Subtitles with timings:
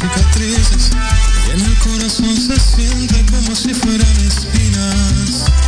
[0.00, 0.90] cicatrices
[1.46, 5.59] y en el corazón se siente como si fueran espinas.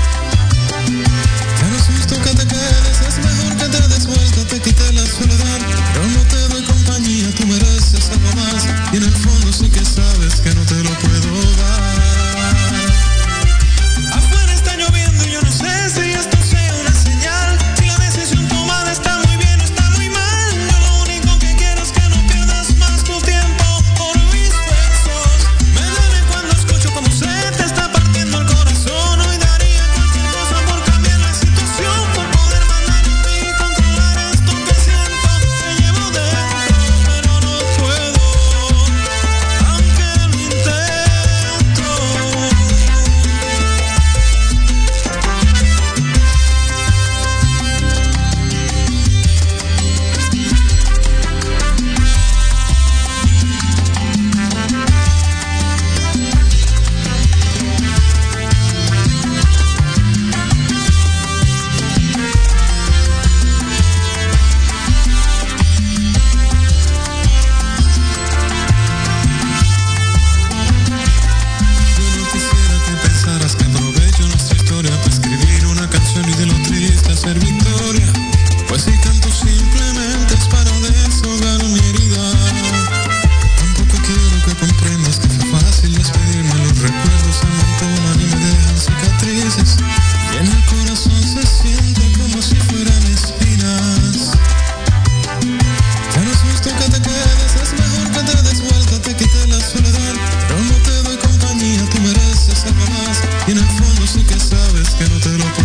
[104.95, 105.62] que no te lo puedo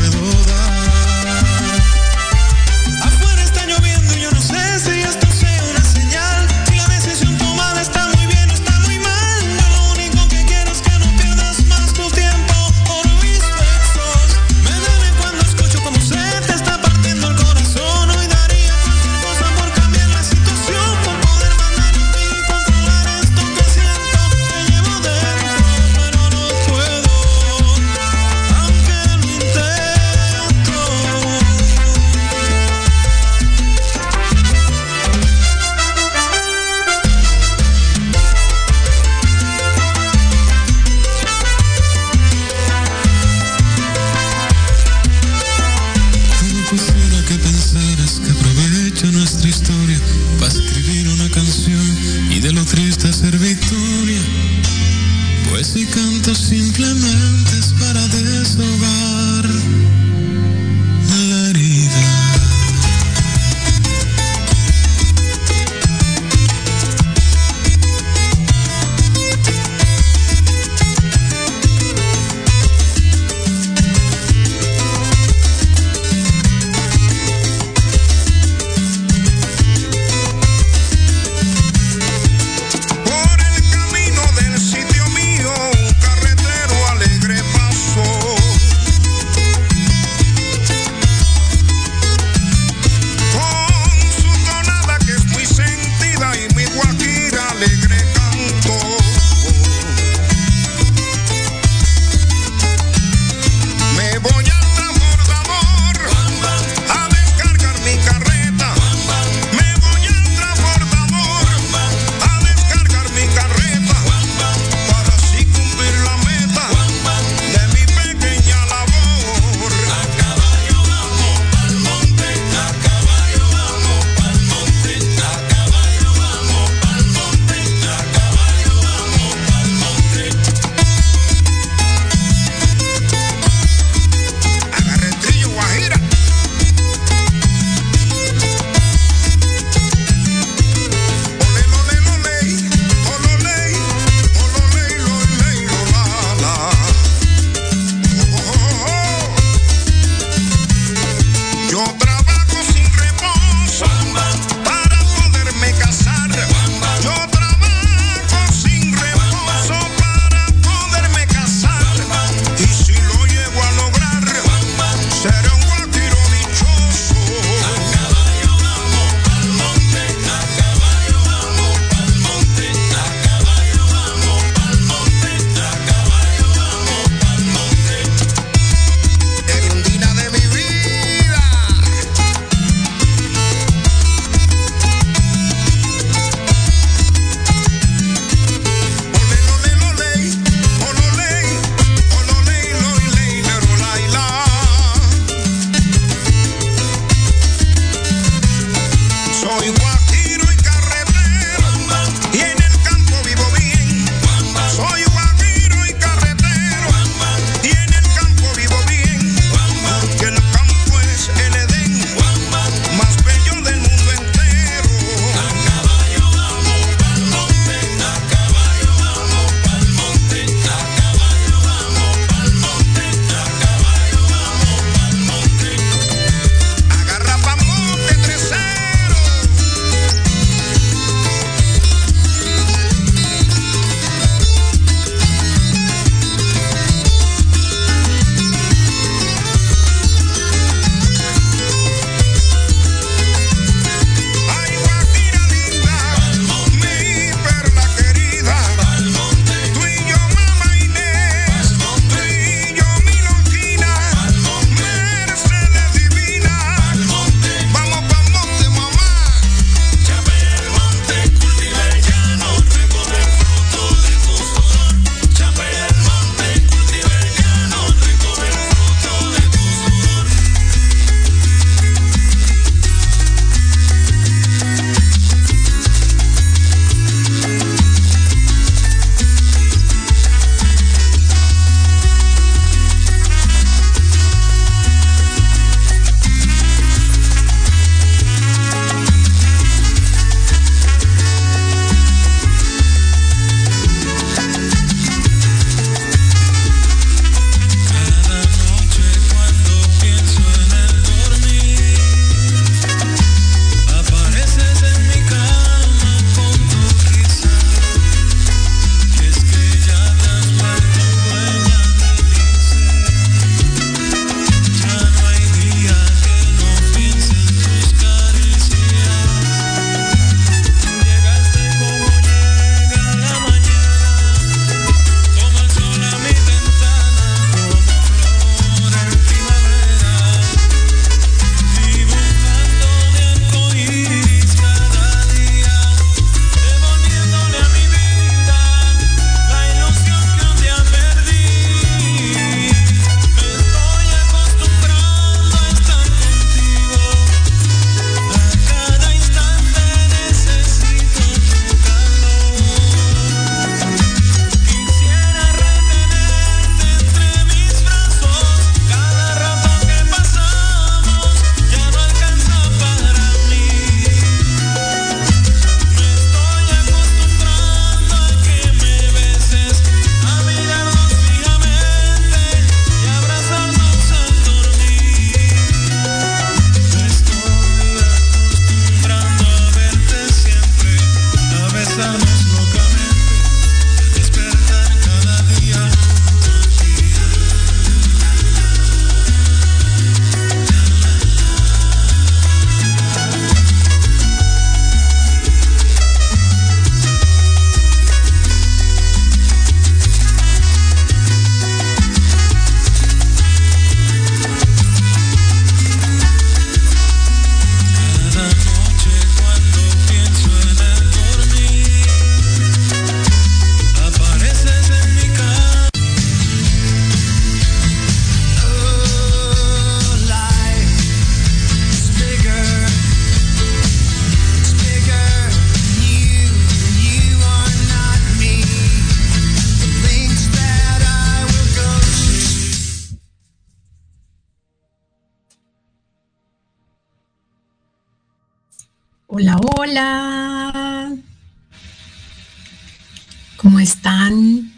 [443.57, 444.71] ¿Cómo están?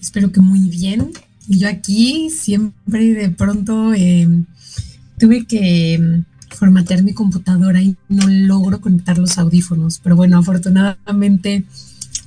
[0.00, 1.10] Espero que muy bien.
[1.48, 4.44] Yo aquí siempre de pronto em,
[5.18, 9.98] tuve que em, formatear mi computadora y no logro conectar los audífonos.
[9.98, 11.64] Pero bueno, afortunadamente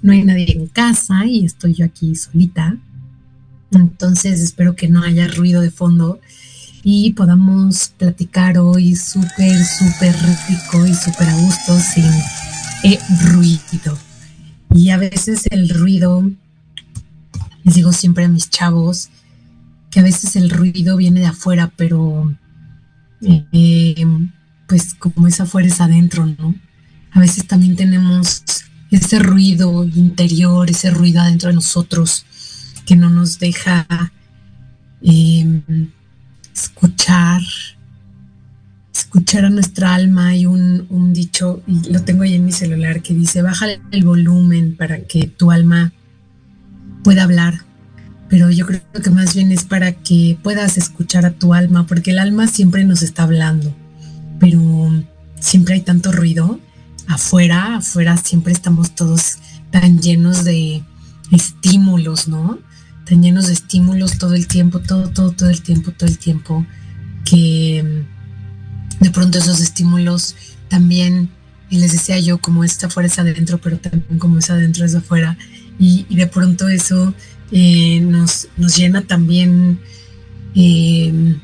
[0.02, 2.78] no hay nadie en casa y estoy yo aquí solita.
[3.72, 6.20] Entonces espero que no haya ruido de fondo
[6.84, 10.16] y podamos platicar hoy súper, súper
[10.50, 12.12] rico y súper a gusto sin
[12.84, 13.00] eh,
[13.32, 14.09] ruido.
[14.74, 16.30] Y a veces el ruido,
[17.64, 19.10] les digo siempre a mis chavos,
[19.90, 22.36] que a veces el ruido viene de afuera, pero
[23.22, 24.06] eh,
[24.68, 26.56] pues como es afuera es adentro, ¿no?
[27.12, 28.44] A veces también tenemos
[28.92, 32.26] ese ruido interior, ese ruido adentro de nosotros
[32.86, 33.88] que no nos deja
[35.02, 35.62] eh,
[36.54, 37.42] escuchar,
[39.10, 40.28] escuchar a nuestra alma.
[40.28, 44.76] Hay un, dicho, y lo tengo ahí en mi celular, que dice, baja el volumen
[44.78, 45.94] para que tu alma
[47.04, 47.66] pueda hablar.
[48.30, 52.12] Pero yo creo que más bien es para que puedas escuchar a tu alma, porque
[52.12, 53.76] el alma siempre nos está hablando,
[54.40, 54.62] pero
[55.40, 56.60] siempre hay tanto ruido.
[57.08, 59.40] Afuera, afuera siempre estamos todos
[59.72, 60.84] tan llenos de
[61.32, 62.60] estímulos, ¿no?
[63.06, 66.64] tan llenos de estímulos todo el tiempo, todo, todo, todo el tiempo, todo el tiempo,
[67.26, 68.06] que
[69.00, 70.36] de pronto esos estímulos
[70.68, 71.30] también,
[71.70, 75.38] les decía yo, como esta afuera es adentro, pero también como es adentro es afuera,
[75.78, 77.14] y, de pronto eso
[77.52, 79.80] eh, nos, nos llena también,
[80.56, 81.38] eh,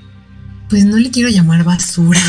[0.69, 2.19] pues no le quiero llamar basura,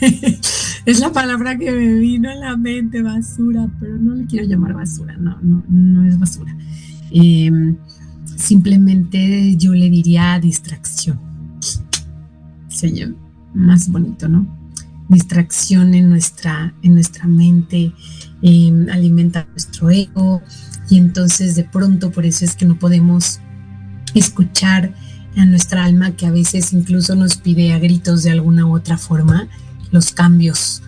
[0.86, 4.72] es la palabra que me vino a la mente, basura, pero no le quiero llamar
[4.72, 6.56] basura, no, no, no es basura.
[7.10, 7.50] Eh,
[8.36, 11.20] simplemente yo le diría distracción.
[12.68, 13.12] Sería
[13.54, 14.61] más bonito, ¿no?
[15.12, 17.92] Distracción en nuestra, en nuestra mente,
[18.42, 20.42] em, alimenta nuestro ego
[20.88, 23.40] y entonces de pronto por eso es que no podemos
[24.14, 24.94] escuchar
[25.36, 28.98] a nuestra alma que a veces incluso nos pide a gritos de alguna u otra
[28.98, 29.48] forma
[29.90, 30.82] los cambios,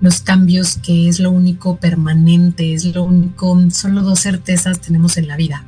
[0.00, 5.28] los cambios que es lo único permanente, es lo único, solo dos certezas tenemos en
[5.28, 5.64] la vida,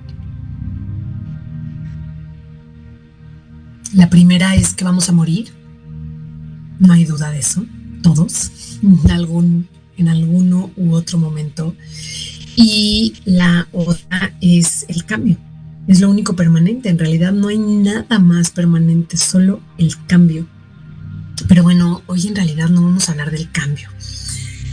[3.94, 5.52] La primera es que vamos a morir.
[6.78, 7.66] No hay duda de eso.
[8.02, 8.78] Todos.
[8.82, 11.74] En, algún, en alguno u otro momento.
[12.56, 15.38] Y la otra es el cambio.
[15.86, 16.88] Es lo único permanente.
[16.88, 20.46] En realidad no hay nada más permanente, solo el cambio.
[21.48, 23.88] Pero bueno, hoy en realidad no vamos a hablar del cambio.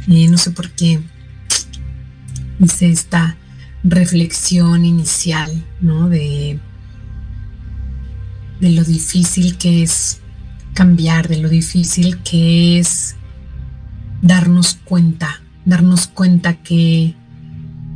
[0.08, 1.00] Eh, no sé por qué
[2.60, 3.38] hice esta
[3.84, 6.10] reflexión inicial, ¿no?
[6.10, 6.60] De
[8.60, 10.20] de lo difícil que es
[10.74, 13.16] cambiar, de lo difícil que es
[14.22, 17.16] darnos cuenta, darnos cuenta que,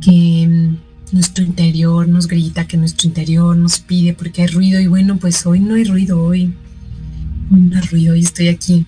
[0.00, 0.74] que
[1.12, 5.46] nuestro interior nos grita, que nuestro interior nos pide porque hay ruido y bueno, pues
[5.46, 6.54] hoy no hay ruido, hoy,
[7.50, 8.86] no hay ruido, hoy estoy aquí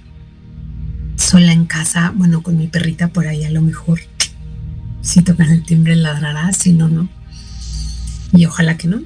[1.16, 4.00] sola en casa, bueno, con mi perrita por ahí a lo mejor.
[5.02, 7.08] Si tocan el timbre ladrará, si no, no.
[8.32, 9.02] Y ojalá que no.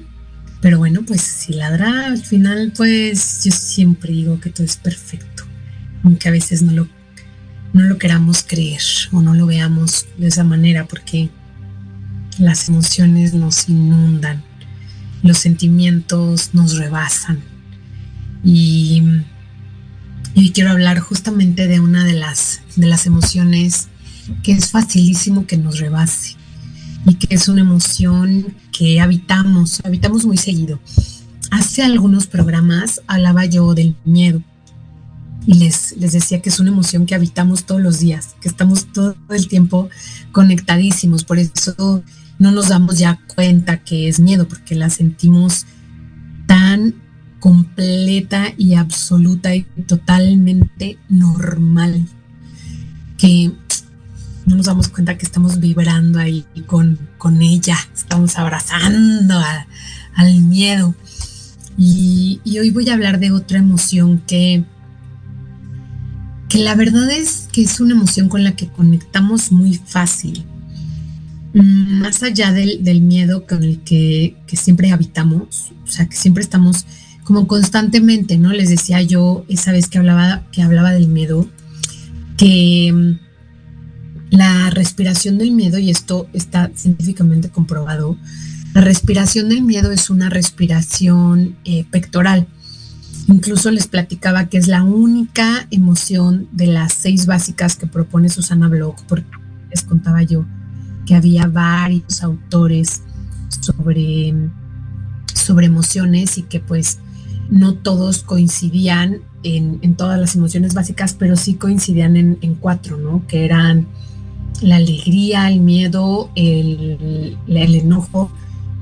[0.61, 5.43] Pero bueno, pues si ladra, al final, pues yo siempre digo que todo es perfecto,
[6.03, 6.87] aunque a veces no lo,
[7.73, 11.29] no lo queramos creer o no lo veamos de esa manera, porque
[12.37, 14.43] las emociones nos inundan,
[15.23, 17.39] los sentimientos nos rebasan.
[18.43, 19.03] Y,
[20.35, 23.87] hoy quiero hablar justamente de una de las, de las emociones
[24.43, 26.35] que es facilísimo que nos rebase
[27.05, 30.79] y que es una emoción que habitamos, habitamos muy seguido.
[31.51, 34.41] Hace algunos programas hablaba yo del miedo
[35.45, 38.91] y les, les decía que es una emoción que habitamos todos los días, que estamos
[38.93, 39.89] todo el tiempo
[40.31, 42.03] conectadísimos, por eso
[42.39, 45.65] no nos damos ya cuenta que es miedo, porque la sentimos
[46.47, 46.95] tan
[47.39, 52.05] completa y absoluta y totalmente normal
[53.17, 53.51] que
[54.45, 59.39] no nos damos cuenta que estamos vibrando ahí con, con ella, estamos abrazando
[60.15, 60.95] al miedo.
[61.77, 64.63] Y, hoy voy a hablar de otra emoción que,
[66.51, 70.43] que la verdad es que es una emoción con la que conectamos muy fácil.
[71.53, 76.15] Mm, más allá del, del miedo con el que, que, siempre habitamos, o sea, que
[76.17, 76.85] siempre estamos
[77.23, 78.51] como constantemente, ¿no?
[78.51, 81.49] Les decía yo esa vez que hablaba, que hablaba del miedo,
[82.35, 83.17] que
[84.29, 88.17] la respiración del miedo, y esto está científicamente comprobado,
[88.73, 92.47] la respiración del miedo es una respiración eh, pectoral.
[93.31, 98.67] Incluso les platicaba que es la única emoción de las seis básicas que propone Susana
[98.67, 99.29] Bloch, porque
[99.69, 100.45] les contaba yo
[101.05, 103.03] que había varios autores
[103.61, 104.33] sobre,
[105.33, 106.99] sobre emociones y que pues
[107.49, 113.25] no todos coincidían en, todas las emociones básicas, pero sí coincidían en, cuatro, ¿no?
[113.27, 113.87] Que eran
[114.61, 118.29] la alegría, el miedo, el, enojo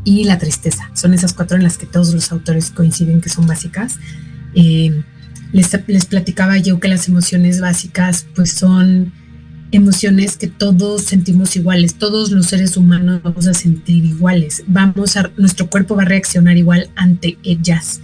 [0.03, 0.89] y la tristeza.
[0.94, 3.98] Son esas cuatro en las que todos los autores coinciden que son básicas.
[4.56, 5.03] Eh,
[5.51, 9.12] les, les, platicaba yo que las emociones básicas pues son
[9.72, 15.32] emociones que todos sentimos iguales, todos los seres humanos vamos a sentir iguales, vamos a,
[15.38, 18.01] nuestro cuerpo va a reaccionar igual ante ellas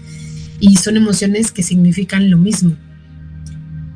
[0.60, 2.76] y son emociones que significan lo mismo.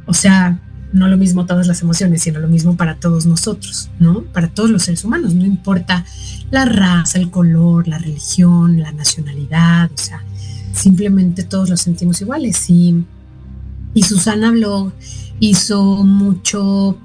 [0.06, 0.60] O sea,
[0.92, 4.24] no lo mismo todas las emociones, sino lo mismo para todos nosotros, ¿no?
[4.24, 6.04] Para todos los seres humanos, no importa
[6.50, 10.24] la raza, el color, la religión, la nacionalidad, o sea,
[10.80, 12.70] simplemente todos los sentimos iguales.
[12.70, 13.04] Y,
[13.94, 14.94] y Susana Blog
[15.40, 16.98] hizo mucho,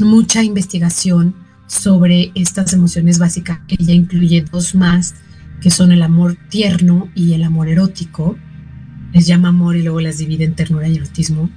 [0.00, 1.34] mucha investigación
[1.66, 3.60] sobre estas emociones básicas.
[3.68, 5.14] Ella incluye dos más,
[5.60, 8.36] que son el amor tierno y el amor erótico
[9.12, 11.50] les llama amor y luego las divide en ternura y erotismo.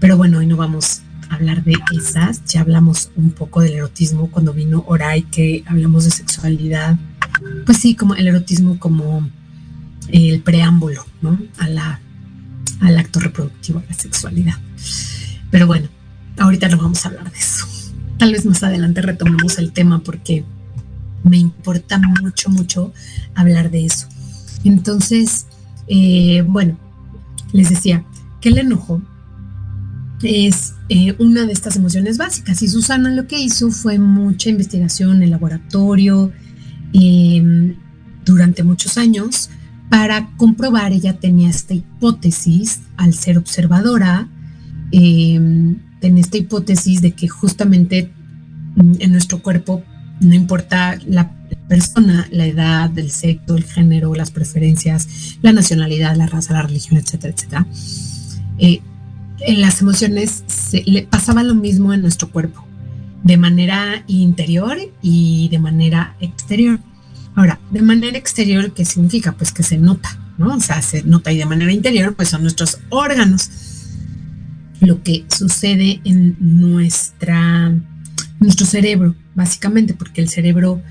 [0.00, 4.30] Pero bueno, hoy no vamos a hablar de esas, ya hablamos un poco del erotismo
[4.30, 6.96] cuando vino Oray, que hablamos de sexualidad.
[7.66, 9.28] Pues sí, como el erotismo como
[10.12, 11.04] el preámbulo.
[11.58, 12.00] A la,
[12.80, 14.54] al acto reproductivo, a la sexualidad.
[15.50, 15.88] Pero bueno,
[16.38, 17.66] ahorita no vamos a hablar de eso.
[18.18, 20.44] Tal vez más adelante retomemos el tema porque
[21.24, 22.92] me importa mucho, mucho
[23.34, 24.08] hablar de eso.
[24.64, 25.46] Entonces,
[25.88, 26.78] eh, bueno,
[27.52, 28.04] les decía
[28.40, 29.02] que el enojo
[30.22, 35.22] es eh, una de estas emociones básicas y Susana lo que hizo fue mucha investigación
[35.22, 36.32] en laboratorio
[36.92, 37.74] em,
[38.24, 39.50] durante muchos años
[39.92, 44.26] para comprobar, ella tenía esta hipótesis al ser observadora,
[44.90, 45.38] eh,
[46.00, 48.10] tenía esta hipótesis de que justamente
[48.74, 49.82] mm, en nuestro cuerpo,
[50.22, 51.30] no importa la
[51.68, 56.98] persona, la edad, el sexo, el género, las preferencias, la nacionalidad, la raza, la religión,
[56.98, 57.66] etcétera, etcétera.
[58.56, 58.80] Eh,
[59.40, 62.64] en las emociones se, le pasaba lo mismo en nuestro cuerpo,
[63.24, 66.80] de manera interior y de manera exterior.
[67.34, 69.32] Ahora, de manera exterior, ¿qué significa?
[69.32, 70.54] Pues que se nota, ¿no?
[70.54, 73.50] O sea, se nota y de manera interior, pues son nuestros órganos.
[74.80, 77.72] Lo que sucede en nuestra,
[78.40, 80.82] nuestro cerebro, básicamente, porque el cerebro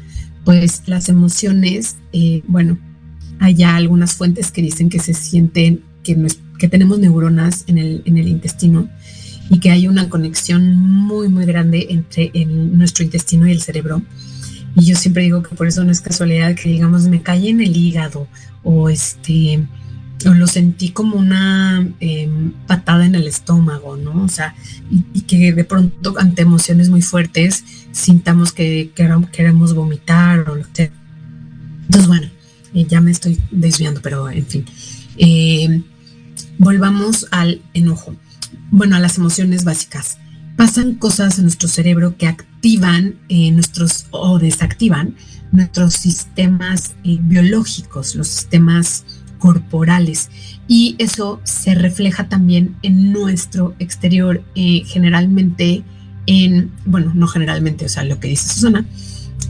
[0.43, 2.79] pues las emociones, eh, bueno,
[3.39, 6.17] hay ya algunas fuentes que dicen que se sienten, que,
[6.57, 8.89] que tenemos neuronas en el, en el intestino
[9.49, 14.01] y que hay una conexión muy, muy grande entre nuestro intestino y el cerebro.
[14.75, 17.61] Y yo siempre digo que por eso no es casualidad que digamos me cae en
[17.61, 18.27] el hígado
[18.63, 19.61] o este
[20.29, 24.23] lo sentí como una em, patada en el estómago, ¿no?
[24.23, 24.55] O sea,
[24.89, 30.91] y, que de pronto ante emociones muy fuertes sintamos que, queremos vomitar o lo que.
[31.85, 32.27] Entonces, bueno,
[32.73, 34.65] eh, ya me estoy desviando, pero en fin.
[35.17, 35.81] Eh,
[36.57, 38.15] volvamos al enojo.
[38.69, 40.17] Bueno, a las emociones básicas.
[40.55, 45.15] Pasan cosas en nuestro cerebro que activan eh, nuestros o desactivan
[45.51, 49.03] nuestros sistemas biológicos, los sistemas
[49.39, 50.29] corporales.
[50.67, 55.83] Y eso se refleja también en nuestro exterior, eh, generalmente
[56.27, 58.85] en, bueno, no generalmente, o sea, lo que dice Susana,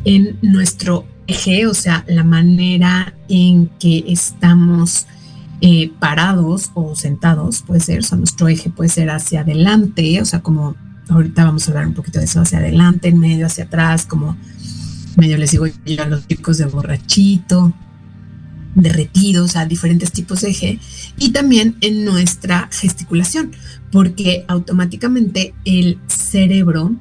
[0.06, 5.06] en nuestro eje, o sea, la manera en que estamos
[5.60, 10.26] eh, parados o sentados, puede ser, o sea, nuestro eje puede ser hacia adelante, o
[10.26, 10.76] sea, como
[11.12, 14.38] ahorita vamos a hablar un poquito de eso, hacia adelante, en medio, hacia atrás, como
[15.18, 17.74] medio les digo yo a los chicos de borrachito,
[18.76, 20.80] derretidos a diferentes tipos de eje
[21.18, 23.52] y también en nuestra gesticulación,
[23.92, 26.96] porque automáticamente el cerebro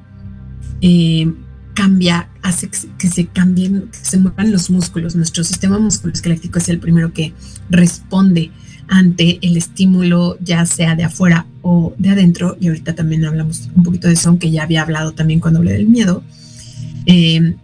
[0.81, 1.31] eh,
[1.73, 5.15] cambia, hace que se cambien, que se muevan los músculos.
[5.15, 7.33] Nuestro sistema musculoesquelético es el primero que
[7.69, 8.51] responde
[8.87, 13.83] ante el estímulo, ya sea de afuera o de adentro, y ahorita también hablamos un
[13.83, 16.23] poquito de eso, aunque ya había hablado también cuando hablé del miedo.
[17.05, 17.55] Eh,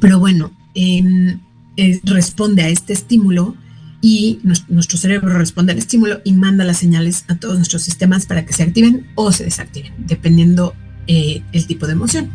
[0.00, 1.40] pero bueno, en
[1.80, 3.54] eh, responde a este estímulo
[4.00, 8.44] y nuestro cerebro responde al estímulo y manda las señales a todos nuestros sistemas para
[8.44, 10.74] que se activen o se desactiven, dependiendo
[11.06, 12.30] eh, el tipo de emoción.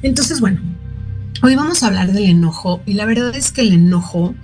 [0.00, 0.60] Entonces, bueno,
[1.42, 4.34] hoy vamos a hablar del enojo y la verdad es que el enojo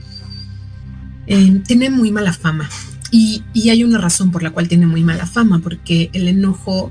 [1.26, 2.68] eh, tiene muy mala fama
[3.12, 6.90] y, hay una razón por la cual tiene muy mala fama, porque el enojo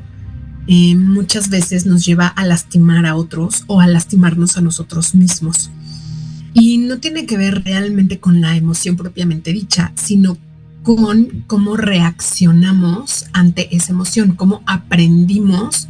[0.68, 5.72] muchas veces nos lleva a lastimar a otros o a lastimarnos a nosotros mismos.
[6.54, 10.38] Y no tiene que ver realmente con la emoción propiamente dicha, sino
[10.84, 15.88] con cómo reaccionamos ante esa emoción, cómo aprendimos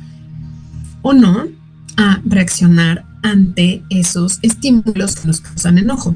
[1.02, 1.48] o no
[1.98, 6.16] a reaccionar ante esos estímulos que nos causan enojo.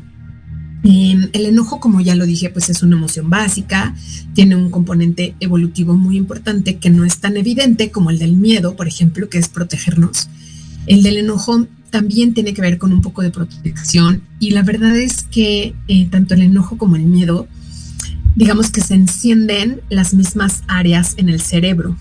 [0.88, 3.96] Em, el enojo, como ya lo dije, pues es una emoción básica,
[4.36, 8.76] tiene un componente evolutivo muy importante que no es tan evidente como el del miedo,
[8.76, 10.30] por ejemplo, que es protegernos.
[10.86, 14.96] El del enojo también tiene que ver con un poco de protección y la verdad
[14.96, 17.48] es que eh, tanto el enojo como el miedo,
[18.36, 21.98] digamos que se encienden las mismas áreas en el cerebro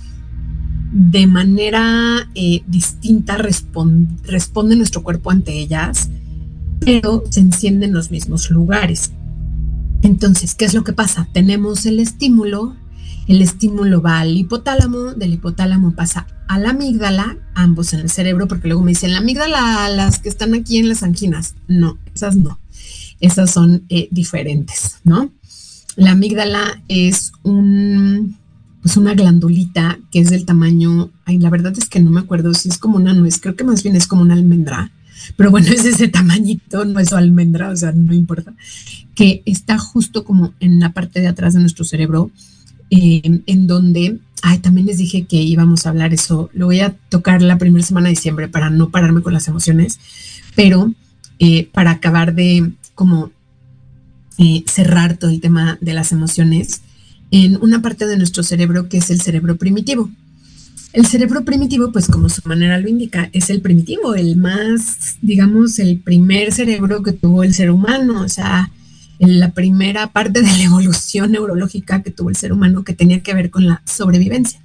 [0.95, 6.09] de manera eh, distinta responde nuestro cuerpo ante ellas,
[6.85, 9.13] pero se encienden en los mismos lugares.
[10.03, 11.29] Entonces, ¿qué es lo que pasa?
[11.33, 12.77] Tenemos el estímulo,
[13.27, 18.47] el estímulo va al hipotálamo, del hipotálamo pasa a la amígdala, ambos en el cerebro,
[18.47, 21.55] porque luego me dicen, la amígdala, las que están aquí en las anginas.
[21.69, 22.59] No, esas no,
[23.21, 25.31] esas son eh, diferentes, ¿no?
[25.97, 28.37] La amígdala es un
[28.85, 32.53] pues una glandulita que es del tamaño, ay, la verdad es que no me acuerdo
[32.53, 34.93] si es como una nuez, creo que más bien es como una almendra,
[35.37, 38.55] pero bueno, es ese tamañito, no es su almendra, o sea, no importa,
[39.15, 42.31] que está justo como en la parte de atrás de nuestro cerebro,
[42.91, 46.95] eh, en donde, ay, también les dije que íbamos a hablar eso, lo voy a
[47.09, 49.99] tocar la primera semana de diciembre para no pararme con las emociones,
[50.55, 50.93] pero
[51.39, 53.33] eh, para acabar de como
[54.39, 56.83] eh, cerrar todo el tema de las emociones,
[57.31, 60.11] en una parte de nuestro cerebro que es el cerebro primitivo.
[60.95, 65.81] El cerebro primitivo, pues como su manera lo indica, es el primitivo, el más, digamos,
[65.81, 68.71] el primer cerebro que tuvo el ser humano, o sea,
[69.19, 73.35] la primera parte de la evolución neurológica que tuvo el ser humano que tenía que
[73.35, 74.61] ver con la sobrevivencia.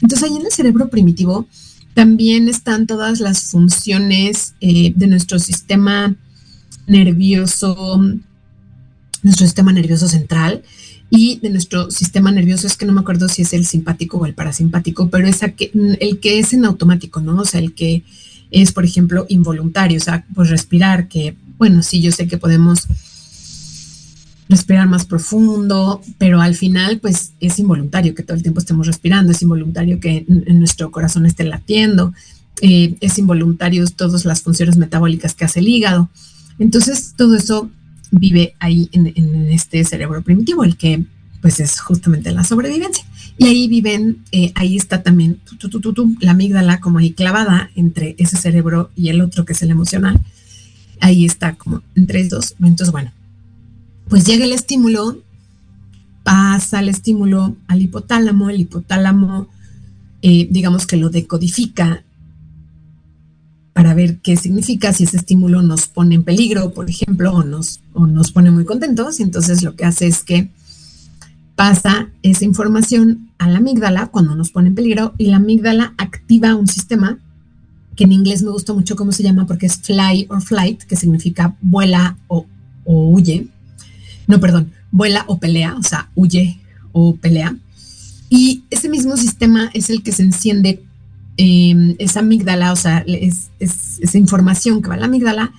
[0.00, 1.46] Entonces ahí en el cerebro primitivo
[1.92, 6.16] también están todas las funciones eh, de nuestro sistema
[6.86, 8.00] nervioso,
[9.22, 10.62] nuestro sistema nervioso central,
[11.10, 14.26] y de nuestro sistema nervioso, es que no me acuerdo si es el simpático o
[14.26, 17.40] el parasimpático, pero es el que es en automático, ¿no?
[17.40, 18.02] O sea, el que
[18.50, 22.86] es, por ejemplo, involuntario, o sea, pues respirar, que, bueno, sí, yo sé que podemos
[24.48, 29.32] respirar más profundo, pero al final, pues es involuntario que todo el tiempo estemos respirando,
[29.32, 32.12] es involuntario que en nuestro corazón esté latiendo,
[32.60, 36.10] eh, es involuntario todas las funciones metabólicas que hace el hígado.
[36.58, 37.70] Entonces, todo eso
[38.10, 39.06] vive ahí en,
[39.50, 41.04] este cerebro primitivo, el que
[41.40, 43.04] pues es justamente la sobrevivencia.
[43.36, 45.40] Y ahí viven, eh, ahí está también
[46.20, 50.20] la amígdala como ahí clavada entre ese cerebro y el otro que es el emocional.
[51.00, 53.12] Ahí está como entre esos Entonces, bueno,
[54.08, 55.18] pues llega el estímulo,
[56.22, 59.48] pasa el estímulo al hipotálamo, el hipotálamo,
[60.22, 62.03] eh, digamos que lo decodifica
[63.74, 67.80] para ver qué significa, si ese estímulo nos pone en peligro, por ejemplo, o nos,
[67.92, 69.18] o nos pone muy contentos.
[69.18, 70.48] Y entonces lo que hace es que
[71.56, 76.54] pasa esa información a la amígdala cuando nos pone en peligro y la amígdala activa
[76.54, 77.18] un sistema
[77.96, 80.96] que en inglés me gusta mucho cómo se llama porque es fly or flight, que
[80.96, 82.46] significa vuela o,
[82.84, 83.48] o huye.
[84.28, 86.60] No, perdón, vuela o pelea, o sea, huye
[86.92, 87.56] o pelea.
[88.30, 90.83] Y ese mismo sistema es el que se enciende
[91.36, 95.52] Em, esa amígdala, o sea, es, esa información que va a la amígdala,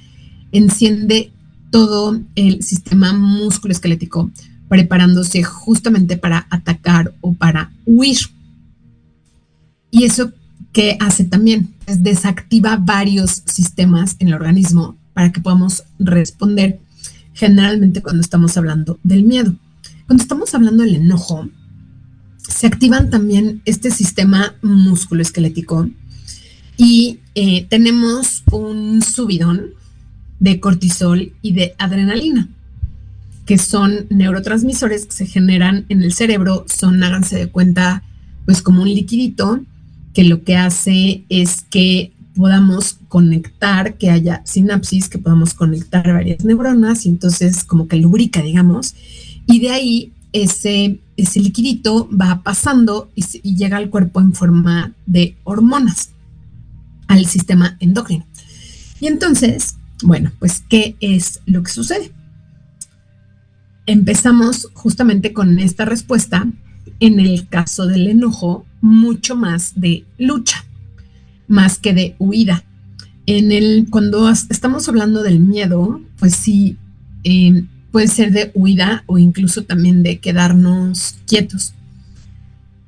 [0.52, 1.32] enciende
[1.70, 4.32] todo el sistema musculoesquelético
[4.70, 8.18] preparándose justamente para atacar o para huir.
[9.92, 10.32] Y eso
[10.72, 16.80] que hace también es desactiva varios sistemas en el organismo para que podamos responder
[17.34, 19.56] generalmente cuando estamos hablando del miedo.
[20.08, 21.48] Cuando estamos hablando del enojo,
[22.48, 25.90] se activan también este sistema musculoesquelético
[26.78, 29.72] y eh, tenemos un subidón
[30.40, 32.50] de cortisol y de adrenalina,
[33.46, 38.04] que son neurotransmisores que se generan en el cerebro, son, háganse de cuenta,
[38.46, 39.62] pues como un liquidito
[40.14, 46.44] que lo que hace es que podamos conectar, que haya sinapsis, que podamos conectar varias
[46.44, 48.94] neuronas y entonces como que lubrica, digamos,
[49.48, 55.38] y de ahí ese, ese liquidito va pasando y, llega al cuerpo en forma de
[55.44, 56.12] hormonas
[57.08, 58.26] al sistema endocrino.
[59.00, 62.12] Y entonces, bueno, pues, ¿qué es lo que sucede?
[63.86, 66.48] Empezamos justamente con esta respuesta,
[67.00, 70.66] en el caso del enojo, mucho más de lucha,
[71.48, 72.64] más que de huida.
[73.28, 76.78] En el, cuando estamos hablando del miedo, pues sí,
[77.24, 81.74] eh, puede ser de huida o incluso también de quedarnos quietos,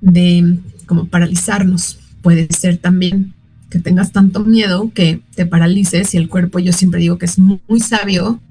[0.01, 1.97] de como paralizarnos.
[2.21, 3.33] Puede ser también
[3.69, 7.39] que tengas tanto miedo que te paralices y el cuerpo, yo siempre digo que es
[7.39, 8.41] muy, sabio,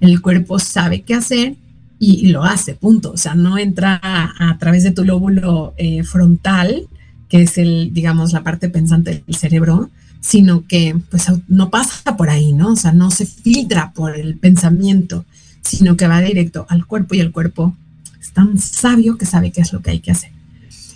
[0.00, 1.56] el cuerpo sabe qué hacer
[1.98, 3.12] y, lo hace, punto.
[3.12, 6.88] O sea, no entra a, través de tu lóbulo eh, frontal,
[7.28, 12.30] que es el, digamos, la parte pensante del cerebro, sino que pues no pasa por
[12.30, 12.72] ahí, ¿no?
[12.72, 15.26] O sea, no se filtra por el pensamiento,
[15.66, 17.76] sino que va directo al cuerpo y el cuerpo
[18.20, 20.30] es tan sabio que sabe qué es lo que hay que hacer.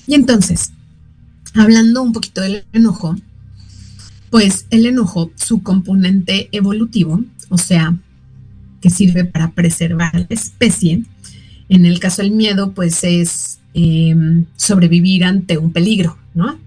[0.07, 0.73] Y entonces,
[1.55, 3.17] hablando un poquito del enojo,
[4.31, 7.97] pues el enojo, su componente evolutivo, o sea,
[8.81, 11.05] que sirve para preservar la especie.
[11.69, 16.59] En el caso del miedo, pues es em, sobrevivir ante un peligro, ¿no?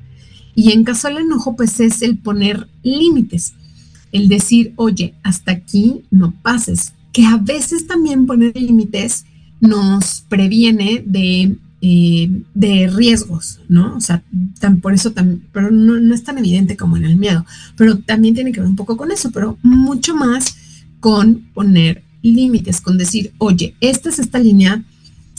[0.56, 3.54] Y en caso del enojo, pues es el poner límites,
[4.12, 9.26] el decir, oye, hasta aquí no pases, que a veces también poner límites
[9.62, 13.96] nos previene de, eh, de riesgos, ¿no?
[13.96, 14.24] O sea,
[14.60, 17.46] tan, por eso también, pero no, no es tan evidente como en el miedo,
[17.78, 20.58] pero también tiene que ver un poco con eso, pero mucho más
[21.00, 24.84] con poner límites, con decir, oye, esta es esta línea,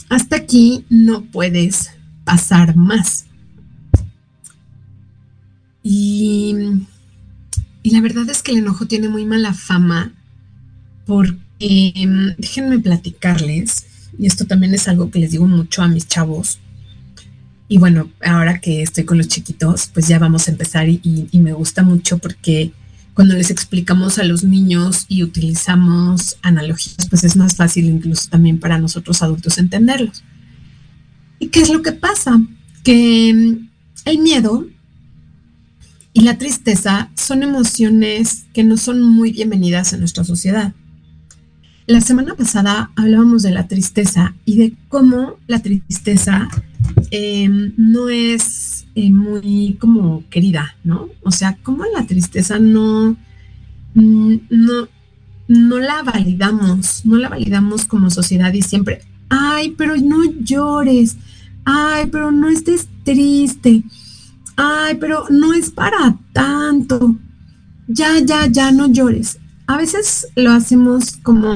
[0.09, 1.89] hasta aquí no puedes
[2.23, 3.25] pasar más.
[5.83, 6.55] Y,
[7.83, 10.13] y la verdad es que el enojo tiene muy mala fama
[11.05, 11.44] porque,
[12.37, 13.85] déjenme platicarles,
[14.17, 16.59] y esto también es algo que les digo mucho a mis chavos,
[17.67, 21.39] y bueno, ahora que estoy con los chiquitos, pues ya vamos a empezar y, y
[21.39, 22.71] me gusta mucho porque
[23.15, 28.59] cuando les explicamos a los niños y utilizamos analogías, pues es más fácil incluso también
[28.59, 30.23] para nosotros adultos entenderlos.
[31.39, 32.39] ¿Y qué es lo que pasa?
[32.83, 34.67] Que mm, el miedo
[36.13, 40.73] y la tristeza son emociones que no son muy bienvenidas en nuestra sociedad.
[41.87, 46.49] La semana pasada hablábamos de la tristeza y de cómo la tristeza
[47.11, 51.09] em, no es eh, muy como querida, ¿no?
[51.21, 53.15] O sea, como la tristeza no,
[53.93, 54.87] mm, no,
[55.47, 61.17] no la validamos, no la validamos como sociedad y siempre, ay, pero no llores,
[61.65, 63.83] ay, pero no estés triste,
[64.55, 67.15] ay, pero no es para tanto,
[67.87, 69.37] ya, ya, ya, no llores.
[69.67, 71.55] A veces lo hacemos como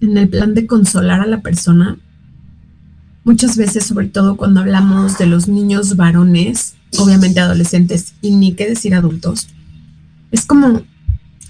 [0.00, 1.98] en el plan de consolar a la persona,
[3.24, 8.68] muchas veces, sobre todo cuando hablamos de los niños varones, obviamente adolescentes y ni qué
[8.68, 9.48] decir adultos,
[10.32, 10.82] es como,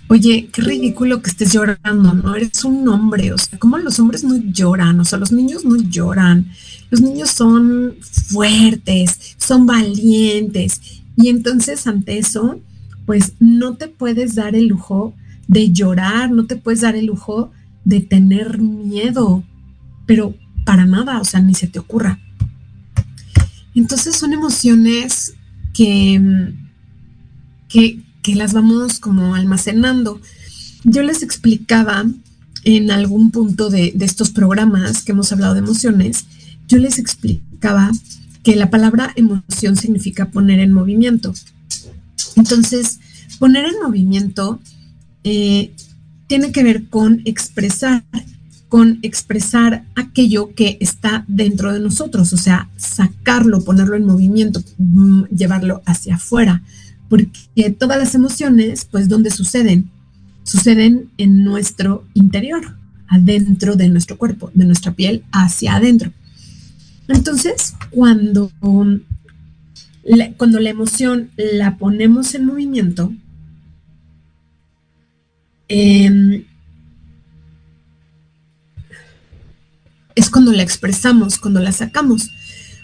[0.09, 2.35] oye, qué ridículo que estés llorando, ¿no?
[2.35, 5.01] Eres un hombre, o sea, ¿cómo los hombres no lloran?
[5.01, 6.51] O sea, los niños no lloran,
[6.90, 10.81] los niños son fuertes, son valientes.
[11.16, 12.61] Y entonces ante eso,
[13.07, 15.14] pues no te puedes dar el lujo
[15.51, 17.51] de llorar, no te puedes dar el lujo
[17.85, 19.43] de tener miedo,
[20.07, 20.33] pero
[20.65, 22.21] para nada, o sea, ni se te ocurra.
[23.75, 25.35] Entonces son emociones
[25.75, 26.53] que,
[27.69, 28.01] que,
[28.37, 30.21] las vamos como almacenando.
[30.85, 32.05] Yo les explicaba
[32.63, 36.27] en algún punto de, de estos programas que hemos hablado de emociones,
[36.69, 37.91] yo les explicaba
[38.45, 41.35] que la palabra emoción significa poner en movimiento.
[42.37, 43.01] Entonces,
[43.41, 44.61] poner en movimiento
[45.25, 45.73] eh,
[46.27, 48.05] tiene que ver con expresar
[48.71, 55.25] con expresar aquello que está dentro de nosotros, o sea, sacarlo, ponerlo en movimiento, mm,
[55.25, 56.63] llevarlo hacia afuera,
[57.09, 59.91] porque todas las emociones, pues, ¿dónde suceden?
[60.45, 62.77] Suceden en nuestro interior,
[63.09, 66.13] adentro de nuestro cuerpo, de nuestra piel hacia adentro.
[67.09, 73.13] Entonces, cuando, cuando la emoción la ponemos en movimiento,
[75.71, 76.45] eh,
[80.17, 82.31] es cuando la expresamos, cuando la sacamos.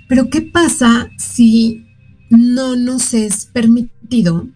[0.08, 1.84] Pero ¿qué pasa si
[2.30, 4.48] no nos es permitido,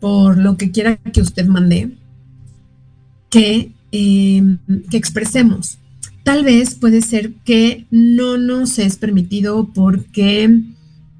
[0.00, 1.96] por lo que quiera que usted mande,
[3.30, 4.58] que, em,
[4.90, 5.78] que expresemos?
[6.24, 10.60] Tal vez puede ser que no nos es permitido porque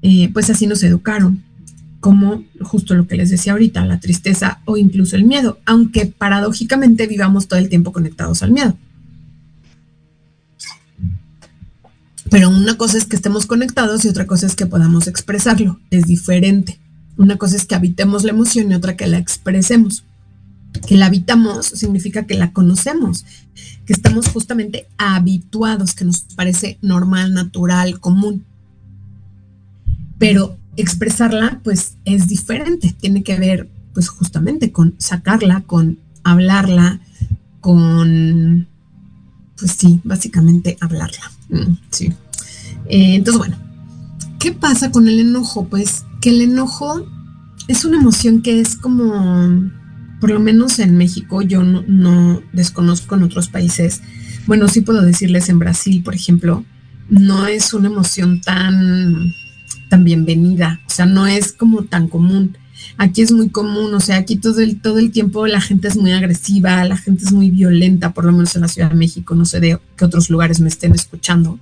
[0.03, 1.42] eh, pues así nos educaron,
[2.03, 7.07] como justo lo que les decía ahorita, la tristeza o incluso el miedo, aunque paradójicamente
[7.07, 8.77] vivamos todo el tiempo conectados al miedo.
[12.29, 15.79] Pero una cosa es que estemos conectados y otra cosa es que podamos expresarlo.
[15.91, 16.77] Es diferente.
[17.15, 20.03] Una cosa es que habitemos la emoción y otra que la expresemos.
[20.85, 23.23] Que la habitamos significa que la conocemos,
[23.85, 28.43] que estamos justamente habituados, que nos parece normal, natural, común.
[30.17, 32.95] Pero expresarla, pues es diferente.
[32.99, 36.99] Tiene que ver, pues justamente con sacarla, con hablarla,
[37.61, 38.67] con,
[39.57, 41.31] pues sí, básicamente hablarla.
[41.49, 42.13] Mm, sí.
[42.89, 43.57] Eh, entonces, bueno,
[44.39, 45.65] ¿qué pasa con el enojo?
[45.67, 47.05] Pues que el enojo
[47.67, 49.71] es una emoción que es como,
[50.19, 54.01] por lo menos en México, yo no, desconozco en otros países.
[54.47, 56.65] Bueno, sí puedo decirles en Brasil, por ejemplo,
[57.09, 59.33] no es una emoción tan,
[59.93, 62.57] tan bienvenida, o sea, no es como tan común.
[62.97, 65.95] Aquí es muy común, o sea, aquí todo el, todo el tiempo la gente es
[65.95, 69.35] muy agresiva, la gente es muy violenta, por lo menos en la Ciudad de México,
[69.35, 71.59] no sé de qué otros lugares me estén escuchando.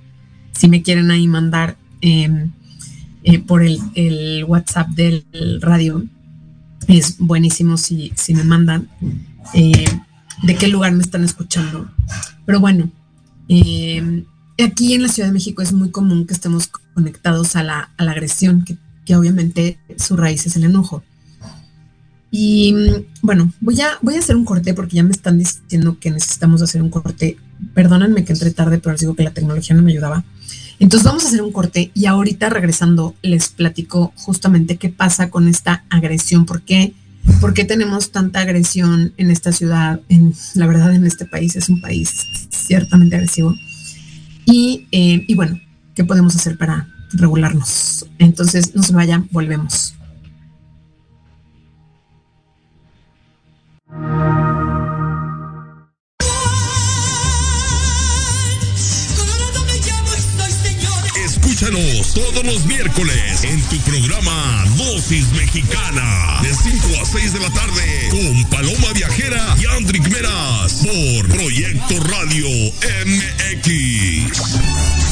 [0.52, 2.52] Si me quieren ahí mandar em,
[3.22, 5.26] eh, por el, el, WhatsApp del
[5.60, 6.02] radio,
[6.88, 8.88] es buenísimo si, si me mandan
[9.52, 9.84] eh,
[10.42, 11.86] de qué lugar me están escuchando.
[12.46, 12.90] Pero bueno,
[13.48, 14.24] em,
[14.58, 18.04] aquí en la Ciudad de México es muy común que estemos conectados a la, a
[18.04, 21.02] la agresión, que, que obviamente su raíz es el enojo.
[22.34, 22.74] Y
[23.20, 26.62] bueno, voy a, voy a hacer un corte porque ya me están diciendo que necesitamos
[26.62, 27.36] hacer un corte.
[27.74, 30.24] Perdónenme que entré tarde, pero les digo que la tecnología no me ayudaba.
[30.78, 35.46] Entonces vamos a hacer un corte y ahorita regresando les platico justamente qué pasa con
[35.46, 36.94] esta agresión, por qué,
[37.40, 41.68] por qué tenemos tanta agresión en esta ciudad, en la verdad en este país es
[41.68, 43.54] un país ciertamente agresivo.
[44.46, 45.60] Y, eh, y bueno,
[45.94, 48.06] ¿qué podemos hacer para regularnos?
[48.18, 49.94] Entonces no se vayan, volvemos.
[61.24, 67.50] Escúchanos todos los miércoles en tu programa Dosis Mexicana de 5 a 6 de la
[67.50, 72.48] tarde con Paloma Viajera y Andrick Meras por Proyecto Radio
[73.06, 75.11] MX.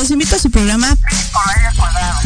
[0.00, 0.96] Los invito a su programa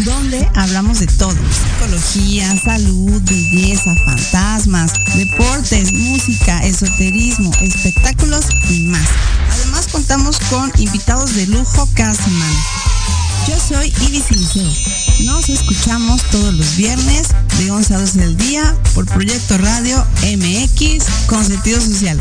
[0.05, 1.35] donde hablamos de todo.
[1.35, 9.09] Psicología, salud, belleza, fantasmas, deportes, música, esoterismo, espectáculos y más.
[9.51, 12.65] Además contamos con invitados de lujo cada semana.
[13.49, 14.71] Yo soy Ibis Liceo.
[15.25, 21.05] Nos escuchamos todos los viernes de 11 a 12 del día por Proyecto Radio MX
[21.27, 22.21] con sentido social.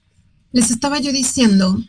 [0.51, 1.81] les estaba yo diciendo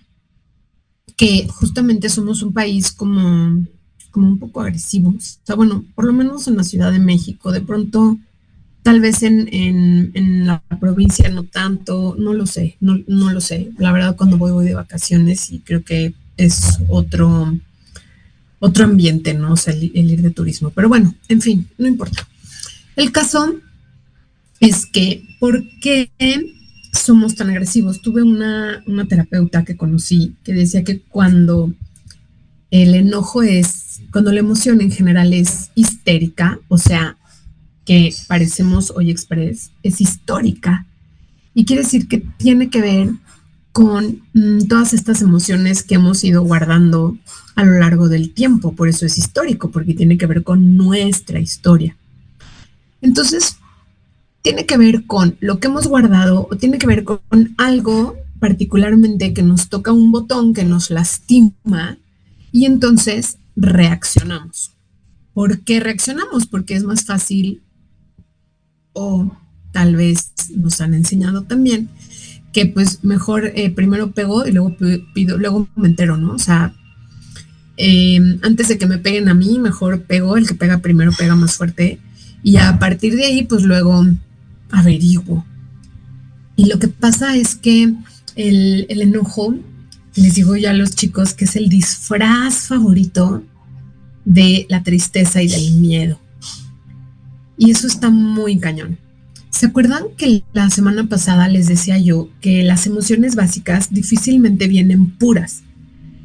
[1.16, 3.64] que justamente somos un país como,
[4.11, 5.11] como un poco agresivo.
[5.11, 8.18] O sea, bueno, por lo menos en la Ciudad de México, de pronto,
[8.83, 13.70] tal vez en, en, la provincia no tanto, no lo sé, no, no, lo sé.
[13.79, 17.57] La verdad, cuando voy, voy de vacaciones y creo que es otro,
[18.59, 19.53] otro ambiente, ¿no?
[19.53, 20.70] O sea, el ir de turismo.
[20.70, 22.27] Pero bueno, en fin, no importa.
[22.96, 23.55] El caso
[24.61, 26.11] es que, ¿por qué?
[26.92, 28.02] Somos tan agresivos.
[28.02, 31.72] Tuve una, terapeuta que conocí que decía que cuando
[32.70, 37.16] el enojo es, cuando la emoción en general es histérica, o sea,
[37.85, 40.87] que parecemos hoy express es histórica
[41.52, 43.11] y quiere decir que tiene que ver
[43.72, 47.16] con mm, todas estas emociones que hemos ido guardando
[47.55, 48.72] a lo largo del tiempo.
[48.74, 51.97] Por eso es histórico, porque tiene que ver con nuestra historia.
[53.01, 53.57] Entonces,
[54.43, 57.20] tiene que ver con lo que hemos guardado o tiene que ver con
[57.57, 61.97] algo particularmente que nos toca un botón que nos lastima
[62.51, 64.72] y entonces reaccionamos.
[65.32, 66.47] ¿Por qué reaccionamos?
[66.47, 67.62] Porque es más fácil
[68.93, 69.30] o
[69.70, 71.88] tal vez nos han enseñado también
[72.53, 74.76] que pues mejor eh, primero pego y luego
[75.14, 76.34] pido, luego me entero, ¿no?
[76.34, 76.74] O sea,
[77.76, 81.34] em, antes de que me peguen a mí, mejor pego, el que pega primero pega
[81.34, 81.99] más fuerte
[82.43, 84.05] y a partir de ahí pues luego
[84.73, 85.45] averiguo.
[86.57, 87.95] Y lo que pasa es que
[88.35, 89.55] el, el enojo,
[90.16, 93.45] les digo ya a los chicos que es el disfraz favorito
[94.25, 96.18] de la tristeza y del miedo.
[97.57, 98.99] Y eso está muy cañón.
[99.51, 105.11] ¿Se acuerdan que la semana pasada les decía yo que las emociones básicas difícilmente vienen
[105.11, 105.62] puras?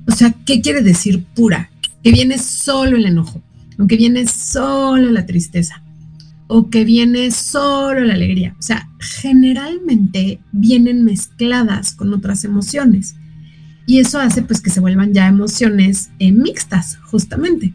[0.08, 1.70] O sea, ¿qué quiere decir pura?
[2.04, 3.44] Que viene solo el enojo,
[3.78, 5.84] o que viene solo la tristeza,
[6.48, 8.56] o que viene solo la alegría.
[8.58, 13.16] O sea, generalmente vienen mezcladas con otras emociones.
[13.86, 17.74] Y eso hace pues que se vuelvan ya emociones eh, mixtas, justamente.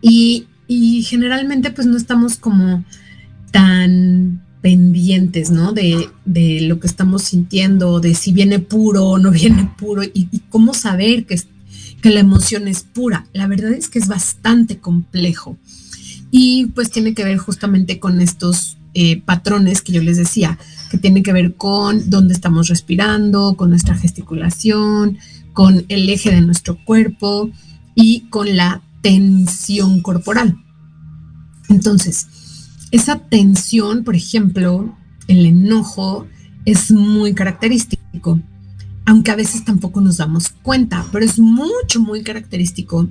[0.00, 2.84] Y, y generalmente pues no estamos como
[3.50, 5.72] tan pendientes, ¿no?
[5.72, 6.10] De,
[6.62, 11.26] lo que estamos sintiendo, de si viene puro o no viene puro y, cómo saber
[11.26, 11.40] que,
[12.02, 13.26] que la emoción es pura.
[13.32, 15.58] La verdad es que es bastante complejo
[16.30, 20.58] y pues tiene que ver justamente con estos eh, patrones que yo les decía,
[20.90, 25.18] que tiene que ver con dónde estamos respirando, con nuestra gesticulación,
[25.52, 27.50] con el eje de nuestro cuerpo
[27.94, 30.56] y con la tensión corporal.
[31.68, 32.26] Entonces,
[32.90, 34.96] esa tensión, por ejemplo,
[35.28, 36.26] el enojo,
[36.64, 38.40] es muy característico,
[39.06, 43.08] aunque a veces tampoco nos damos cuenta, pero es mucho, muy característico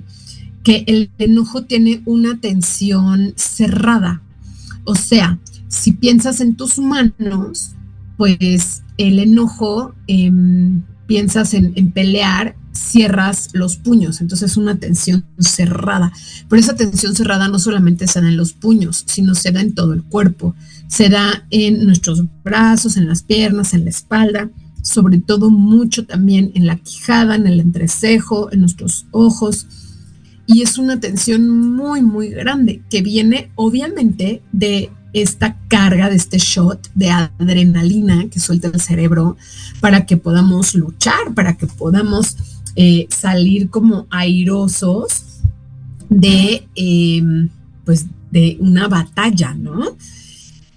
[0.62, 4.22] que el enojo tiene una tensión cerrada.
[4.84, 5.38] O sea,
[5.68, 7.72] si piensas en tus manos,
[8.16, 15.24] pues el enojo, em, piensas en, en, pelear cierras los puños, entonces es una tensión
[15.38, 16.12] cerrada.
[16.48, 19.74] Pero esa tensión cerrada no solamente se da en los puños, sino se da en
[19.74, 20.54] todo el cuerpo.
[20.88, 24.50] Se da en nuestros brazos, en las piernas, en la espalda,
[24.82, 29.66] sobre todo mucho también en la quijada, en el entrecejo, en nuestros ojos.
[30.46, 36.38] Y es una tensión muy, muy grande que viene obviamente de esta carga, de este
[36.38, 39.36] shot de adrenalina que suelta el cerebro
[39.80, 42.36] para que podamos luchar, para que podamos
[42.76, 45.24] eh, salir como airosos
[46.08, 47.48] de, em,
[47.84, 49.96] pues, de una batalla, ¿no?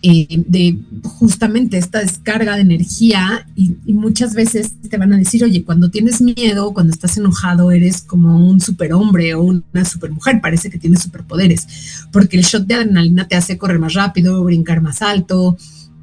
[0.04, 5.89] De justamente esta descarga de energía y, muchas veces te van a decir, oye, cuando
[5.89, 11.04] tienes miedo, cuando estás enojado, eres como un superhombre o una supermujer, parece que tienes
[11.04, 15.58] superpoderes, porque el shot de adrenalina te hace correr más rápido, brincar más alto,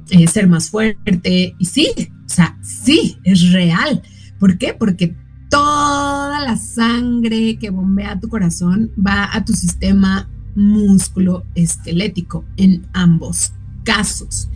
[0.09, 1.91] eh, ser más fuerte, y sí,
[2.25, 4.01] o sea, sí, es real.
[4.39, 4.73] ¿Por qué?
[4.73, 5.15] Porque
[5.51, 13.53] toda la sangre que bombea tu corazón va a tu sistema músculo esquelético en ambos
[13.83, 14.49] casos.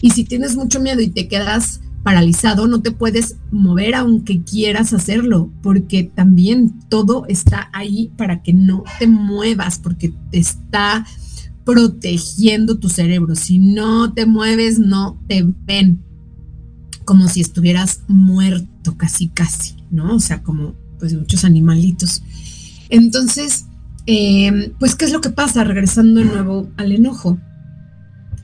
[0.00, 4.92] Y si tienes mucho miedo y te quedas paralizado, no te puedes mover aunque quieras
[4.92, 11.06] hacerlo, porque también todo está ahí para que no te muevas, porque te está
[11.64, 13.36] protegiendo tu cerebro.
[13.36, 16.02] Si no te mueves, no te ven
[17.04, 19.82] como si estuvieras muerto casi, casi.
[19.92, 20.16] ¿no?
[20.16, 22.22] O sea, como pues muchos animalitos.
[22.88, 23.66] Entonces,
[24.06, 25.62] em, pues, ¿qué es lo que pasa?
[25.62, 27.38] Regresando de nuevo al enojo.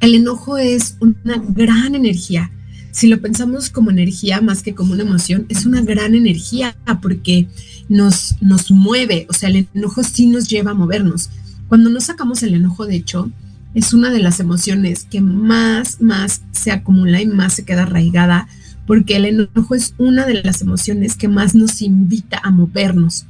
[0.00, 2.50] El enojo es una gran energía.
[2.90, 7.48] Si lo pensamos como energía más que como una emoción, es una gran energía porque
[7.88, 11.30] nos, nos mueve, o sea, el enojo sí nos lleva a movernos.
[11.68, 13.30] Cuando no sacamos el enojo, de hecho,
[13.74, 18.48] es una de las emociones que más, más se acumula y más se queda arraigada
[18.88, 23.26] porque el enojo es una de las emociones que más nos invita a movernos,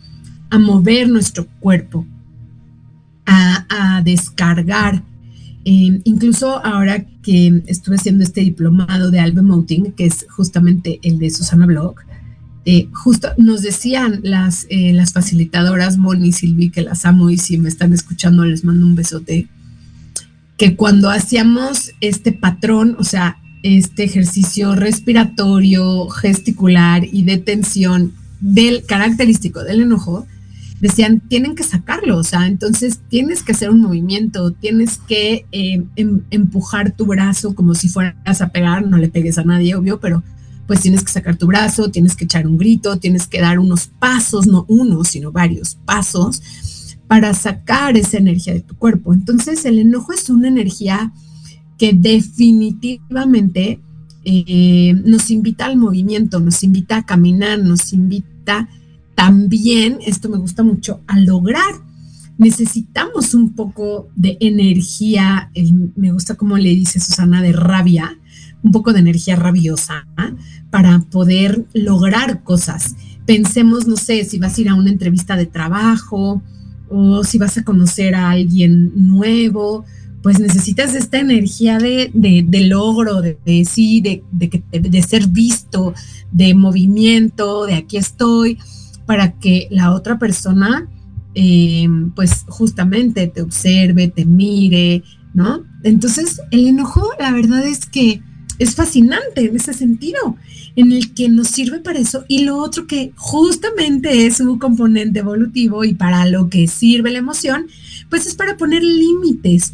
[0.50, 2.06] a mover nuestro cuerpo,
[3.26, 5.02] a, descargar.
[5.70, 11.28] Eh, incluso ahora que estuve haciendo este diplomado de Moting, que es justamente el de
[11.28, 12.06] Susana Block,
[12.64, 17.36] eh, justo nos decían las, eh, las facilitadoras, Moni y Silvi, que las amo y
[17.36, 19.46] si me están escuchando les mando un besote,
[20.56, 28.84] que cuando hacíamos este patrón, o sea, este ejercicio respiratorio, gesticular y de tensión del
[28.84, 30.26] característico del enojo,
[30.80, 35.84] decían, tienen que sacarlo, o sea, entonces tienes que hacer un movimiento, tienes que eh,
[35.96, 39.98] em, empujar tu brazo como si fueras a pegar, no le pegues a nadie, obvio,
[40.00, 40.22] pero
[40.66, 43.86] pues tienes que sacar tu brazo, tienes que echar un grito, tienes que dar unos
[43.86, 46.42] pasos, no uno, sino varios pasos
[47.06, 49.14] para sacar esa energía de tu cuerpo.
[49.14, 51.12] Entonces el enojo es una energía
[51.78, 53.80] que definitivamente
[54.24, 58.68] eh, nos invita al movimiento, nos invita a caminar, nos invita
[59.18, 61.74] también, esto me gusta mucho, a lograr.
[62.38, 65.50] Necesitamos un poco de energía,
[65.96, 68.16] me gusta como le dice Susana, de rabia,
[68.62, 70.06] un poco de energía rabiosa
[70.70, 72.94] para poder lograr cosas.
[73.26, 76.40] Pensemos, no sé, si vas a ir a una entrevista de trabajo
[76.88, 79.84] o si vas a conocer a alguien nuevo,
[80.22, 82.12] pues necesitas esta energía de,
[82.68, 85.92] logro, de, sí, de, de, ser visto,
[86.30, 88.58] de movimiento, de aquí estoy,
[89.08, 90.86] para que la otra persona,
[91.32, 95.02] em, pues justamente te observe, te mire,
[95.32, 95.64] ¿no?
[95.82, 98.20] Entonces, el enojo, la verdad es que
[98.58, 100.36] es fascinante en ese sentido,
[100.76, 102.26] en el que nos sirve para eso.
[102.28, 107.20] Y lo otro que justamente es un componente evolutivo y para lo que sirve la
[107.20, 107.66] emoción,
[108.10, 109.72] pues es para poner límites.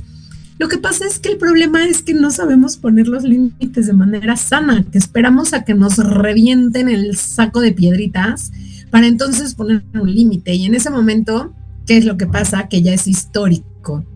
[0.60, 3.94] Lo que pasa es que el problema es que no sabemos poner los límites de
[3.94, 8.52] manera sana, que esperamos a que nos revienten el saco de piedritas
[8.94, 10.54] para entonces poner un límite.
[10.54, 11.52] Y en ese momento,
[11.84, 12.68] ¿qué es lo que pasa?
[12.68, 14.06] Que ya es histórico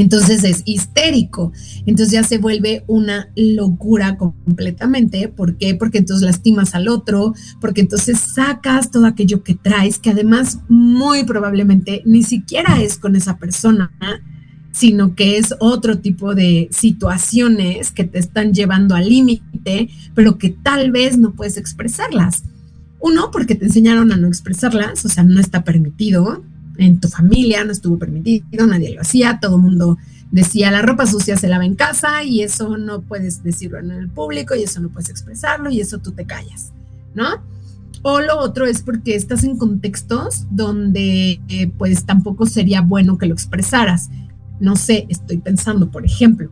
[0.00, 1.52] entonces es histérico.
[1.86, 5.28] Entonces ya se vuelve una locura completamente.
[5.28, 5.74] ¿Por qué?
[5.74, 11.24] Porque entonces lastimas al otro, porque entonces sacas todo aquello que traes, que además muy
[11.24, 13.90] probablemente ni siquiera es con esa persona,
[14.70, 20.50] sino que es otro tipo de situaciones que te están llevando al límite, pero que
[20.50, 22.44] tal vez no puedes expresarlas.
[23.00, 26.42] Uno, porque te enseñaron a no expresarlas, o sea, no está permitido
[26.78, 29.98] en tu familia, no estuvo permitido, nadie lo hacía, todo el mundo
[30.30, 34.08] decía la ropa sucia se lava en casa y eso no puedes decirlo en el
[34.08, 36.72] público y eso no puedes expresarlo y eso tú te callas,
[37.14, 37.42] ¿no?
[38.02, 43.26] O lo otro es porque estás en contextos donde eh, pues tampoco sería bueno que
[43.26, 44.08] lo expresaras.
[44.60, 46.50] No sé, estoy pensando, por ejemplo,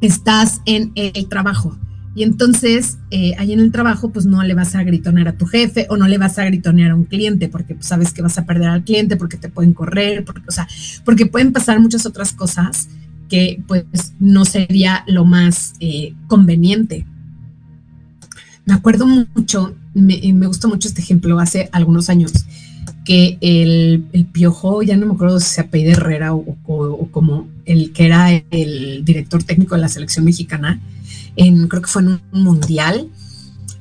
[0.00, 1.78] estás en el trabajo
[2.16, 5.44] y entonces, eh, ahí en el trabajo, pues no le vas a gritonear a tu
[5.44, 8.38] jefe o no le vas a gritonear a un cliente porque pues, sabes que vas
[8.38, 10.66] a perder al cliente, porque te pueden correr, porque, o sea,
[11.04, 12.88] porque pueden pasar muchas otras cosas
[13.28, 13.84] que pues
[14.18, 17.04] no sería lo más eh, conveniente.
[18.64, 22.32] Me acuerdo mucho, me, me gustó mucho este ejemplo hace algunos años,
[23.04, 27.46] que el, el piojo, ya no me acuerdo si se apellida Herrera o, o como
[27.66, 30.80] el que era el director técnico de la selección mexicana,
[31.36, 33.08] en, creo que fue en un mundial,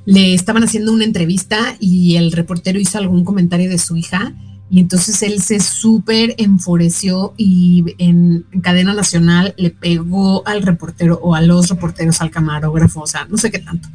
[0.06, 4.34] le estaban haciendo una entrevista y el reportero hizo algún comentario de su hija
[4.70, 11.36] y entonces él se súper enfureció y en, cadena nacional le pegó al reportero o
[11.36, 13.88] a los reporteros, al camarógrafo, o sea, no sé qué tanto.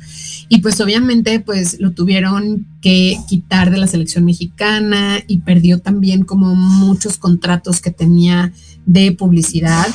[0.49, 6.25] Y pues obviamente pues lo tuvieron que quitar de la selección mexicana y perdió también
[6.25, 8.53] como muchos contratos que tenía
[8.87, 9.87] de publicidad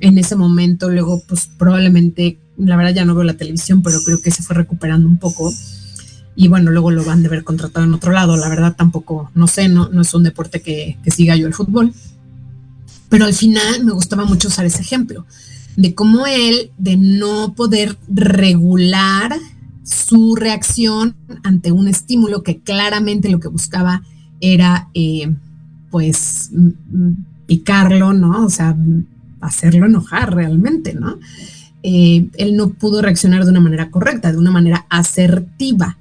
[0.00, 0.90] en ese momento.
[0.90, 4.56] Luego pues probablemente la verdad ya no veo la televisión, pero creo que se fue
[4.56, 5.52] recuperando un poco.
[6.36, 8.36] Y bueno, luego lo van de ver contratado en otro lado.
[8.36, 11.54] La verdad tampoco, no sé, no, no es un deporte que, que siga yo el
[11.54, 11.92] fútbol.
[13.08, 15.24] Pero al final me gustaba mucho usar ese ejemplo
[15.78, 19.38] de cómo él, de no poder regular
[19.84, 24.02] su reacción ante un estímulo que claramente lo que buscaba
[24.40, 25.32] era, eh,
[25.92, 26.50] pues,
[27.46, 28.44] picarlo, ¿no?
[28.44, 28.76] O sea,
[29.40, 31.20] hacerlo enojar realmente, ¿no?
[31.90, 35.96] Eh, él no pudo reaccionar de una manera correcta, de una manera asertiva,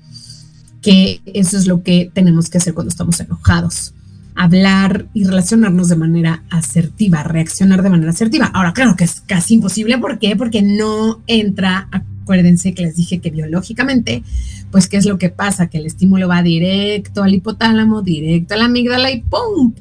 [0.81, 3.93] que eso es lo que tenemos que hacer cuando estamos enojados.
[4.35, 8.47] Hablar y relacionarnos de manera asertiva, reaccionar de manera asertiva.
[8.47, 9.97] Ahora, claro que es casi imposible.
[9.97, 10.35] ¿Por qué?
[10.35, 14.23] Porque no entra, acuérdense que les dije que biológicamente,
[14.71, 15.67] pues, ¿qué es lo que pasa?
[15.67, 19.73] Que el estímulo va directo al hipotálamo, directo a la amígdala y ¡pum!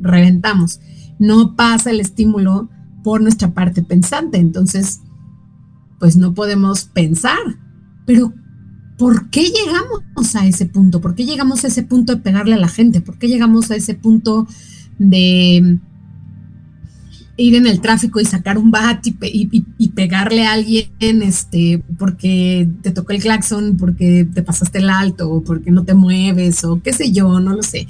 [0.00, 0.80] Reventamos.
[1.18, 2.70] No pasa el estímulo
[3.02, 4.38] por nuestra parte pensante.
[4.38, 5.00] Entonces,
[5.98, 7.38] pues no podemos pensar.
[8.06, 8.32] Pero,
[8.98, 11.00] ¿por qué llegamos a ese punto?
[11.00, 13.00] ¿Por qué llegamos a ese punto de pegarle a la gente?
[13.00, 14.46] ¿Por qué llegamos a ese punto
[14.98, 15.78] de
[17.36, 22.90] ir en el tráfico y sacar un bat y, pegarle a alguien este, porque te
[22.90, 26.92] tocó el claxon, porque te pasaste el alto, o porque no te mueves, o qué
[26.92, 27.86] sé yo, no lo sé.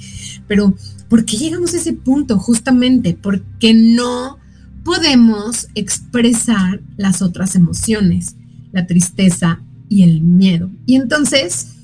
[0.47, 0.75] Pero,
[1.09, 2.39] ¿por qué llegamos a ese punto?
[2.39, 4.37] Justamente porque no
[4.85, 8.37] podemos expresar las otras emociones,
[8.71, 9.59] la tristeza
[9.89, 10.69] y el miedo.
[10.85, 11.75] Y entonces,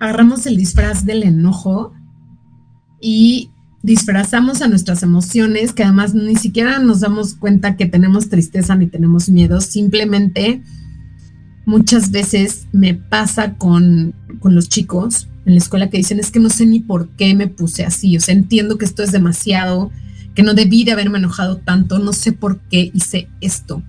[0.00, 1.92] agarramos el disfraz del enojo
[3.00, 3.50] y
[3.82, 8.86] disfrazamos a nuestras emociones, que además ni siquiera nos damos cuenta que tenemos tristeza ni
[8.86, 10.62] tenemos miedo, simplemente
[11.66, 16.40] muchas veces me pasa con, con los chicos en la escuela que dicen es que
[16.40, 19.90] no sé ni por qué me puse así, o sea, entiendo que esto es demasiado,
[20.34, 23.82] que no debí de haberme enojado tanto, no sé por qué hice esto.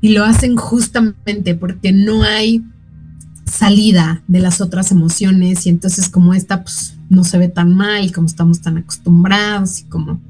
[0.00, 2.64] Y lo hacen justamente porque no hay
[3.44, 8.12] salida de las otras emociones y entonces como esta pues no se ve tan mal,
[8.12, 10.20] como estamos tan acostumbrados y como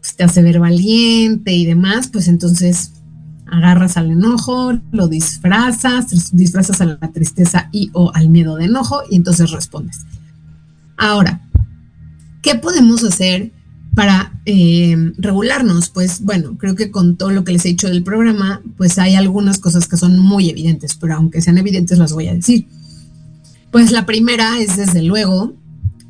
[0.00, 2.92] pues, te hace ver valiente y demás, pues entonces
[3.46, 9.02] agarras al enojo, lo disfrazas, disfrazas a la tristeza y o al miedo de enojo
[9.08, 10.04] y entonces respondes.
[10.96, 11.45] Ahora,
[12.46, 13.50] ¿qué podemos hacer
[13.96, 15.88] para eh, regularnos?
[15.88, 19.16] Pues bueno, creo que con todo lo que les he dicho del programa, pues hay
[19.16, 22.68] algunas cosas que son muy evidentes, pero aunque sean evidentes las voy a decir.
[23.72, 25.54] Pues la primera es desde luego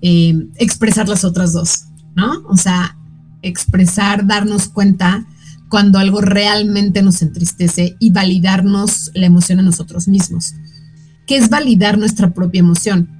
[0.03, 1.85] eh, expresar las otras dos,
[2.15, 2.45] ¿no?
[2.51, 2.99] O sea,
[3.41, 5.27] expresar, darnos cuenta
[5.71, 10.53] cuando algo realmente nos entristece y validarnos la emoción a nosotros mismos.
[11.27, 13.16] ¿Qué es validar nuestra propia emoción?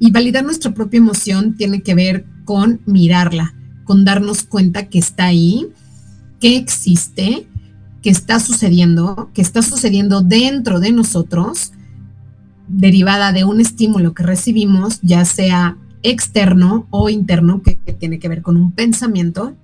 [0.00, 5.26] Y validar nuestra propia emoción tiene que ver con mirarla, con darnos cuenta que está
[5.26, 5.68] ahí,
[6.40, 7.46] que existe,
[8.02, 11.72] que está sucediendo, que está sucediendo dentro de nosotros,
[12.66, 18.42] derivada de un estímulo que recibimos, ya sea externo o interno, que, tiene que ver
[18.42, 19.54] con un pensamiento,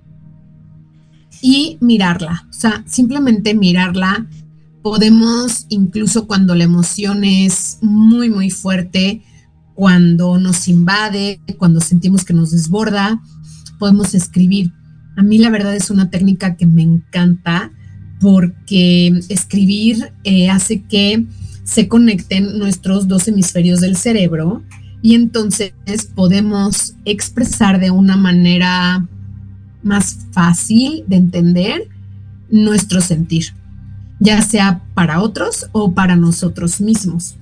[1.41, 2.47] y mirarla.
[2.49, 4.27] O sea, simplemente mirarla.
[4.81, 9.23] Podemos, incluso cuando la emoción es muy, muy fuerte,
[9.77, 13.21] cuando nos invade, cuando sentimos que nos desborda,
[13.77, 14.73] podemos escribir.
[15.15, 17.71] A mí la verdad es una técnica que me encanta
[18.19, 21.27] porque escribir eh, hace que
[21.63, 24.63] se conecten nuestros dos hemisferios del cerebro
[25.03, 25.73] y entonces
[26.15, 29.07] podemos expresar de una manera
[29.83, 31.87] más fácil de entender
[32.49, 33.53] nuestro sentir,
[34.19, 37.35] ya sea para otros o para nosotros mismos.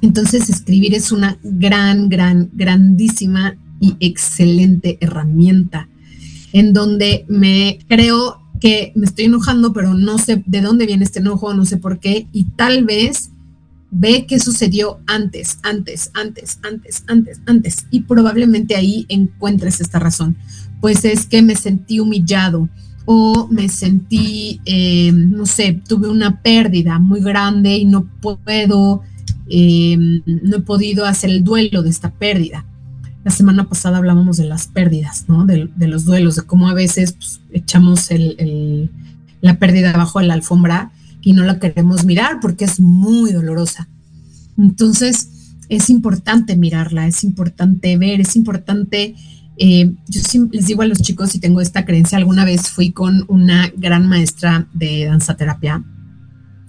[0.00, 5.88] Entonces escribir es una gran, gran, grandísima y excelente herramienta
[6.52, 11.20] en donde me creo que me estoy enojando, pero no sé de dónde viene este
[11.20, 13.30] enojo, no sé por qué, y tal vez
[13.90, 20.36] ve qué sucedió antes, antes, antes, antes, antes, antes, y probablemente ahí encuentres esta razón.
[20.80, 22.68] Pues es que me sentí humillado
[23.04, 29.02] o me sentí, eh, no sé, tuve una pérdida muy grande y no puedo,
[29.50, 32.64] eh, no he podido hacer el duelo de esta pérdida.
[33.24, 35.44] La semana pasada hablábamos de las pérdidas, ¿no?
[35.44, 38.08] De, los duelos, de cómo a veces pues, echamos
[39.40, 40.92] la pérdida abajo de la alfombra
[41.22, 43.88] y no la queremos mirar porque es muy dolorosa.
[44.56, 45.28] Entonces,
[45.68, 49.14] es importante mirarla, es importante ver, es importante...
[49.60, 50.20] Eh, yo
[50.52, 54.08] les digo a los chicos y tengo esta creencia, alguna vez fui con una gran
[54.08, 55.82] maestra de danza terapia,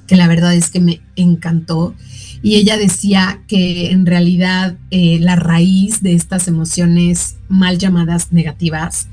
[0.08, 1.94] que la verdad es que me encantó
[2.42, 9.08] y ella decía que en realidad eh, la raíz de estas emociones mal llamadas negativas,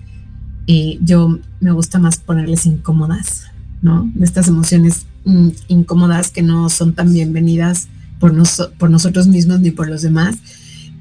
[0.69, 3.45] eh, yo me gusta más ponerles incómodas,
[3.83, 4.11] ¿no?
[4.15, 7.89] De estas emociones mm, incómodas que no son tan bienvenidas
[8.21, 8.33] por,
[8.79, 10.37] por nosotros mismos ni por los demás,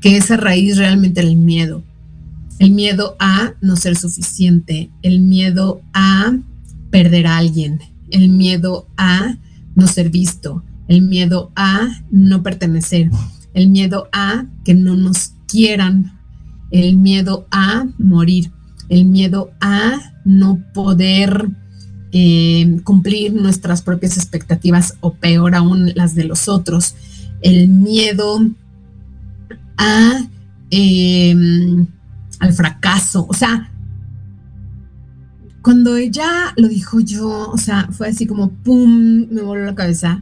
[0.02, 1.84] que esa raíz realmente el miedo.
[2.58, 6.38] El miedo a no ser suficiente, el miedo a
[6.90, 9.36] perder a alguien, el miedo a
[9.76, 13.10] no ser visto, el miedo a no pertenecer,
[13.54, 16.20] el miedo a que no nos quieran,
[16.72, 18.52] el miedo a morir,
[18.90, 21.50] el miedo a no poder
[22.12, 26.96] eh, cumplir nuestras propias expectativas o peor aún las de los otros,
[27.42, 28.40] el miedo
[29.78, 30.22] a
[30.70, 31.88] em,
[32.40, 33.72] al fracaso, o sea,
[35.62, 40.22] cuando ella lo dijo yo, o sea, fue así como, ¡pum!, me voló la cabeza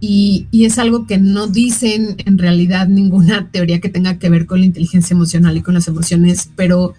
[0.00, 4.60] y, es algo que no dicen en realidad ninguna teoría que tenga que ver con
[4.60, 6.94] la inteligencia emocional y con las emociones, pero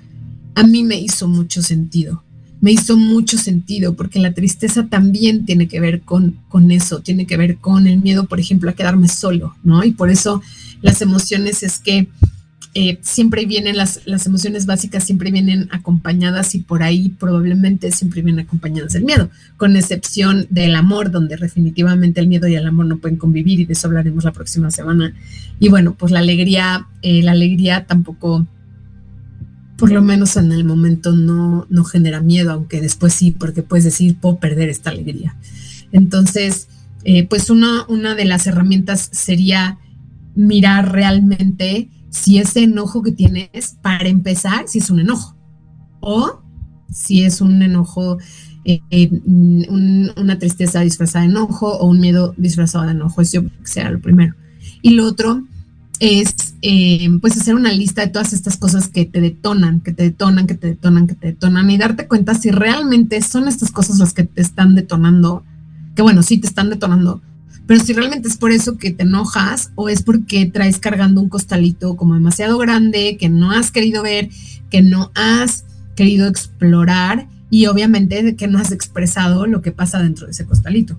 [0.53, 2.23] a mí me hizo mucho sentido.
[2.59, 7.25] Me hizo mucho sentido porque la tristeza también tiene que ver con, con eso, tiene
[7.25, 9.83] que ver con el miedo, por ejemplo, a quedarme solo, ¿no?
[9.83, 10.43] Y por eso
[10.83, 12.07] las emociones es que
[12.73, 18.21] eh, siempre vienen las, las emociones básicas, siempre vienen acompañadas y por ahí probablemente siempre
[18.21, 22.85] vienen acompañadas del miedo, con excepción del amor, donde definitivamente el miedo y el amor
[22.85, 25.13] no pueden convivir y de eso hablaremos la próxima semana.
[25.59, 28.47] Y bueno, pues la alegría, eh, la alegría tampoco,
[29.77, 33.83] por lo menos en el momento no, no genera miedo, aunque después sí, porque puedes
[33.83, 35.35] decir, puedo perder esta alegría.
[35.91, 36.69] Entonces,
[37.03, 39.77] eh, pues una, una de las herramientas sería
[40.35, 45.35] mirar realmente si ese enojo que tienes, para empezar, si es un enojo
[46.01, 46.43] o
[46.93, 48.17] si es un enojo,
[48.65, 53.21] eh, eh, una tristeza disfrazada de enojo o un miedo disfrazado de enojo.
[53.21, 54.35] Eso será lo primero.
[54.81, 55.43] Y lo otro
[55.99, 60.03] es eh, pues hacer una lista de todas estas cosas que te detonan, que te
[60.03, 63.99] detonan, que te detonan, que te detonan y darte cuenta si realmente son estas cosas
[63.99, 65.45] las que te están detonando,
[65.95, 67.21] que bueno, sí te están detonando,
[67.67, 71.29] pero si realmente es por eso que te enojas o es porque traes cargando un
[71.29, 74.29] costalito como demasiado grande, que no has querido ver,
[74.69, 80.25] que no has querido explorar y obviamente que no has expresado lo que pasa dentro
[80.25, 80.97] de ese costalito.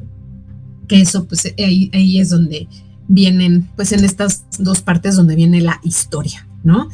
[0.87, 2.69] Que eso, pues ahí, ahí es donde
[3.09, 6.89] vienen, pues en estas dos partes donde viene la historia, ¿no?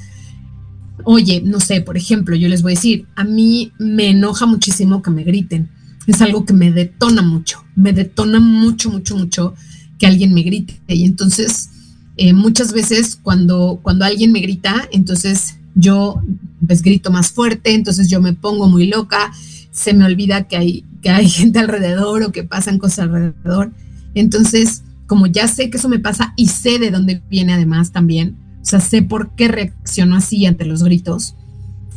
[1.05, 5.03] Oye, no sé, por ejemplo, yo les voy a decir, a mí me enoja muchísimo
[5.03, 5.69] que me griten.
[6.09, 9.55] Es algo que me detona mucho, me detona mucho, mucho, mucho
[9.99, 10.81] que alguien me grite.
[10.89, 11.71] Y entonces,
[12.17, 16.21] eh, muchas veces cuando, cuando alguien me grita, entonces yo
[16.67, 19.33] pues grito más fuerte, entonces yo me pongo muy loca,
[19.71, 23.73] se me olvida que hay, que hay gente alrededor o que pasan cosas alrededor.
[24.15, 28.37] Entonces, como ya sé que eso me pasa y sé de dónde viene además también,
[28.61, 31.35] o sea, sé por qué reacciono así ante los gritos.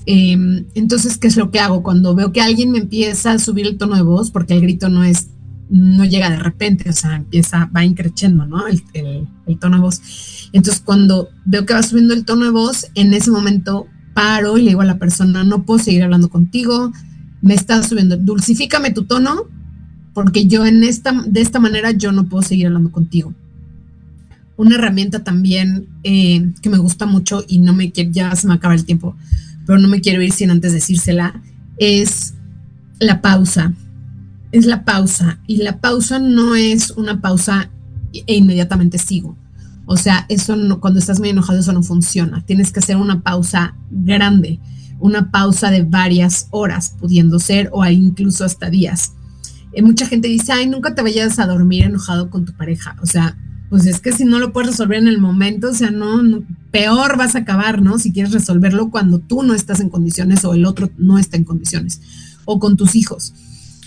[0.06, 1.84] Em, entonces, ¿qué es lo que hago?
[1.84, 4.90] Cuando veo que alguien me empieza a subir el tono de voz, porque el grito
[4.90, 5.28] no es,
[5.70, 8.68] no llega de repente, o sea, empieza, va increciendo, ¿no?
[8.68, 8.82] El,
[9.46, 10.02] el tono de voz.
[10.54, 14.64] Entonces, cuando veo que va subiendo el tono de voz, en ese momento paro y
[14.64, 16.92] le digo a la persona, no puedo seguir hablando contigo,
[17.42, 19.48] me estás subiendo, dulcifícame tu tono,
[20.14, 23.34] porque yo en esta, de esta manera yo no puedo seguir hablando contigo.
[24.58, 28.76] Una herramienta también eh, que me gusta mucho y no me ya se me acaba
[28.76, 29.16] el tiempo,
[29.66, 31.42] pero no me quiero ir sin antes decírsela,
[31.78, 32.34] es
[33.00, 33.74] la pausa.
[34.52, 35.40] Es la pausa.
[35.48, 37.70] Y la pausa no es una pausa
[38.14, 39.38] e inmediatamente sigo.
[39.86, 42.46] O sea, eso no, cuando estás muy enojado, eso no funciona.
[42.46, 44.60] Tienes que hacer una pausa grande,
[45.00, 49.14] una pausa de varias horas, pudiendo ser, o incluso hasta días.
[49.74, 52.96] Eh, mucha gente dice, ay, nunca te vayas a dormir enojado con tu pareja.
[53.02, 53.38] O sea,
[53.72, 57.16] pues es que si no lo puedes resolver en el momento, o sea, no, peor
[57.18, 58.00] vas a acabar, ¿no?
[58.00, 61.46] Si quieres resolverlo cuando tú no estás en condiciones o el otro no está en
[61.46, 62.02] condiciones,
[62.44, 63.34] o con tus hijos.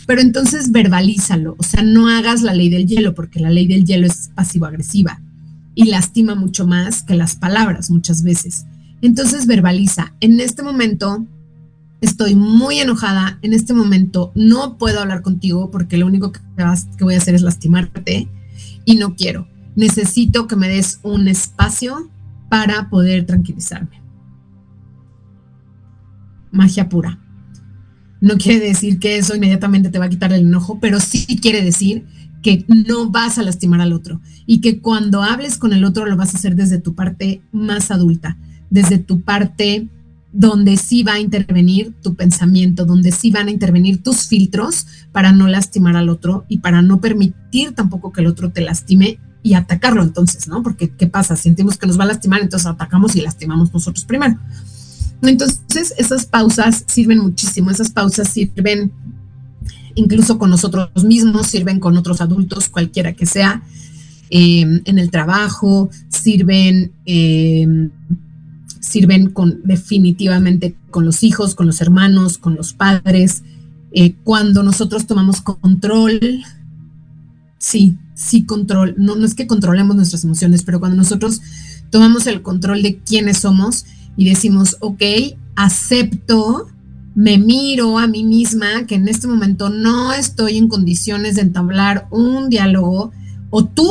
[0.07, 3.85] Pero entonces verbalízalo, o sea, no hagas la ley del hielo, porque la ley del
[3.85, 5.21] hielo es pasivo-agresiva
[5.75, 8.65] y lastima mucho más que las palabras muchas veces.
[9.03, 11.27] Entonces verbaliza, en este momento
[12.01, 16.41] estoy muy enojada, en este momento no puedo hablar contigo porque lo único que,
[16.97, 18.29] que voy a hacer es lastimarte
[18.87, 19.47] y no quiero.
[19.77, 22.11] Necesito que me des un espacio
[22.49, 24.03] para poder tranquilizarme.
[26.53, 27.19] Magia pura.
[28.21, 31.63] No quiere decir que eso inmediatamente te va a quitar el enojo, pero sí quiere
[31.63, 32.07] decir
[32.43, 36.17] que no vas a lastimar al otro y que cuando hables con el otro lo
[36.17, 38.39] vas a hacer desde tu parte más adulta,
[38.71, 39.89] desde tu parte
[40.33, 45.33] donde sí va a intervenir tu pensamiento, donde sí van a intervenir tus filtros para
[45.33, 49.53] no lastimar al otro y para no permitir tampoco que el otro te lastime y
[49.53, 50.63] atacarlo entonces, ¿no?
[50.63, 51.37] Porque ¿qué pasa?
[51.37, 54.39] Sentimos que nos va a lastimar, entonces atacamos y lastimamos nosotros primero.
[55.21, 58.91] Entonces, esas pausas sirven muchísimo, esas pausas sirven
[59.95, 63.63] incluso con nosotros mismos, sirven con otros adultos, cualquiera que sea,
[64.31, 67.91] em, en el trabajo, sirven, em,
[68.81, 73.43] sirven con, definitivamente con los hijos, con los hermanos, con los padres.
[73.93, 76.43] Eh, cuando nosotros tomamos control,
[77.59, 81.41] sí, sí control, no, no es que controlemos nuestras emociones, pero cuando nosotros
[81.91, 83.85] tomamos el control de quiénes somos
[84.17, 85.03] y decimos, ok,
[85.57, 86.69] acepto
[87.15, 92.09] me miro a mí misma que en este momento no estoy en condiciones de entablar
[92.11, 93.13] un diálogo
[93.51, 93.89] o tú,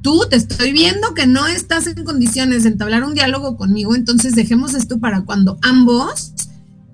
[0.00, 4.34] tú te estoy viendo que no estás en condiciones de entablar un diálogo conmigo, entonces
[4.34, 6.32] dejemos esto para cuando ambos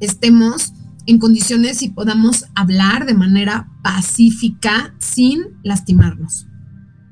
[0.01, 0.73] estemos
[1.07, 6.48] en condiciones y podamos hablar de manera pacífica sin lastimarnos,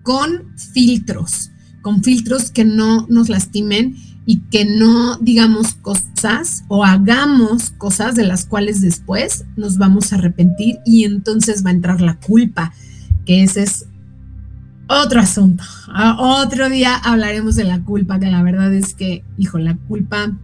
[0.06, 1.50] con filtros,
[1.82, 8.22] con filtros que no nos lastimen y que no digamos cosas o hagamos cosas de
[8.22, 12.72] las cuales después nos vamos a arrepentir y entonces va a entrar la culpa,
[13.24, 13.86] que ese es
[14.86, 15.64] otro asunto.
[16.18, 20.38] otro día hablaremos de la culpa, que la verdad es que, hijo, la culpa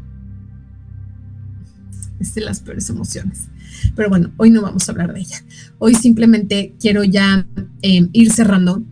[2.19, 3.49] es de las peores emociones.
[3.95, 5.37] Pero bueno, hoy no vamos a hablar de ella.
[5.79, 7.47] Hoy simplemente quiero ya
[7.83, 8.83] eh, ir cerrando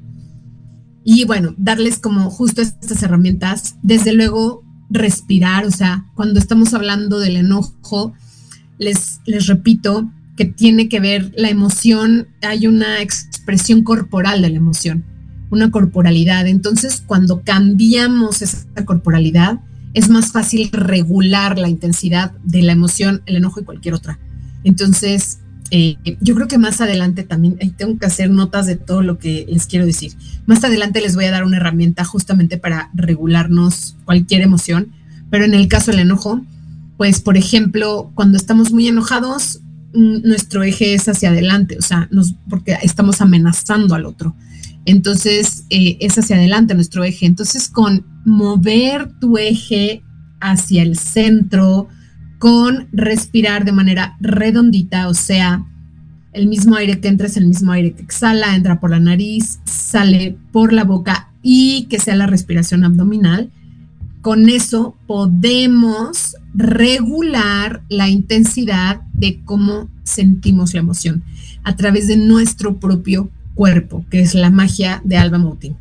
[1.13, 3.75] y bueno, darles como justo estas herramientas.
[3.83, 8.15] Desde luego, respirar, o sea, cuando estamos hablando del enojo,
[8.79, 14.59] les, les repito que tiene que ver la emoción, hay una expresión corporal de la
[14.59, 15.05] emoción,
[15.51, 16.47] una corporalidad.
[16.47, 19.59] Entonces, cuando cambiamos esa corporalidad,
[19.95, 24.21] es más fácil regular la intensidad de la emoción, el enojo y cualquier otra.
[24.63, 25.40] Entonces,
[25.71, 29.47] eh, yo creo que más adelante también tengo que hacer notas de todo lo que
[29.49, 30.13] les quiero decir.
[30.47, 34.93] Más adelante les voy a dar una herramienta justamente para regularnos cualquier emoción,
[35.31, 36.45] pero en el caso del enojo,
[36.97, 39.61] pues por ejemplo, cuando estamos muy enojados,
[39.95, 44.35] mm, nuestro eje es hacia adelante, o sea, nos, porque estamos amenazando al otro.
[44.87, 47.27] Entonces, eh, es hacia adelante nuestro eje.
[47.27, 50.03] Entonces, con mover tu eje
[50.41, 51.89] hacia el centro,
[52.41, 55.67] con respirar de manera redondita, o sea,
[56.33, 59.61] el mismo aire que entra es el mismo aire que exhala, entra por la nariz,
[59.67, 63.51] sale por la boca y que sea la respiración abdominal.
[64.23, 71.23] Con eso podemos regular la intensidad de cómo sentimos la emoción
[71.63, 75.77] a través de nuestro propio cuerpo, que es la magia de Alba Moutin.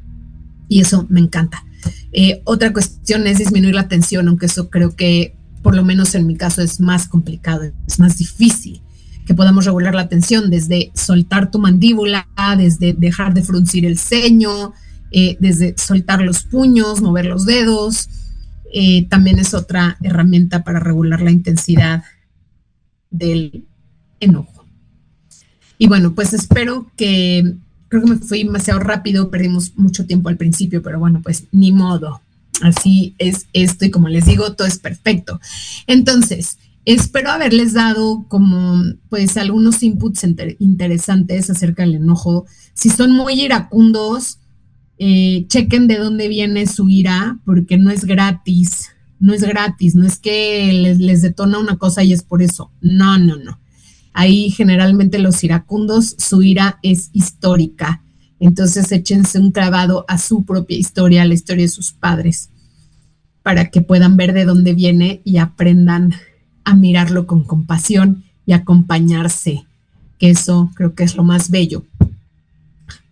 [0.68, 1.64] Y eso me encanta.
[2.12, 6.28] Eh, otra cuestión es disminuir la tensión, aunque eso creo que por lo menos en
[6.28, 8.82] mi caso es más complicado, es más difícil
[9.30, 14.74] que podamos regular la tensión desde soltar tu mandíbula, desde dejar de fruncir el ceño,
[15.12, 18.10] eh, desde soltar los puños, mover los dedos.
[18.74, 22.04] Eh, también es otra herramienta para regular la intensidad
[23.12, 23.66] del
[24.20, 24.66] enojo.
[25.78, 27.54] Y bueno, pues espero que,
[27.88, 31.72] creo que me fui demasiado rápido, perdimos mucho tiempo al principio, pero bueno, pues ni
[31.72, 32.22] modo.
[32.62, 35.40] Así es esto y como les digo, todo es perfecto.
[35.88, 40.26] Entonces, espero haberles dado como pues algunos inputs
[40.60, 42.46] interesantes acerca del enojo.
[42.74, 44.40] Si son muy iracundos,
[44.98, 48.90] eh, chequen de dónde viene su ira, porque no es gratis,
[49.20, 52.72] no es gratis, no es que les, les detona una cosa y es por eso.
[52.82, 53.60] No, no, no.
[54.14, 58.02] Ahí generalmente los iracundos, su ira es histórica
[58.40, 62.50] entonces échense un clavado a su propia historia, a la historia de sus padres,
[63.44, 66.14] para que puedan ver de dónde viene y aprendan
[66.64, 69.66] a mirarlo con compasión y acompañarse,
[70.18, 71.84] que eso creo que es lo más bello.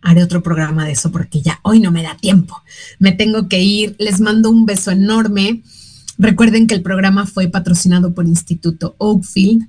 [0.02, 2.62] Haré otro programa de eso porque ya hoy no me da tiempo.
[3.00, 3.96] Me tengo que ir.
[4.00, 5.64] Les mando un beso enorme.
[6.18, 9.68] Recuerden que el programa fue patrocinado por Instituto Oakfield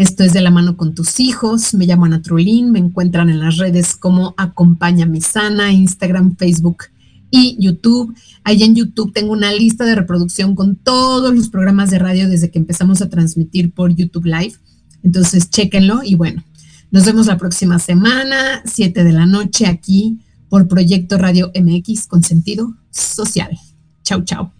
[0.00, 1.74] esto es de la mano con tus hijos.
[1.74, 2.72] Me llamo Ana Trulín.
[2.72, 6.84] Me encuentran en las redes como Acompaña mi sana, Instagram, Facebook
[7.30, 8.14] y YouTube.
[8.42, 12.50] Ahí en YouTube tengo una lista de reproducción con todos los programas de radio desde
[12.50, 14.54] que empezamos a transmitir por YouTube Live.
[15.02, 16.42] Entonces, chéquenlo y bueno,
[16.90, 22.22] nos vemos la próxima semana, 7 de la noche, aquí por Proyecto Radio MX con
[22.22, 23.50] sentido social.
[24.02, 24.59] Chau, chau.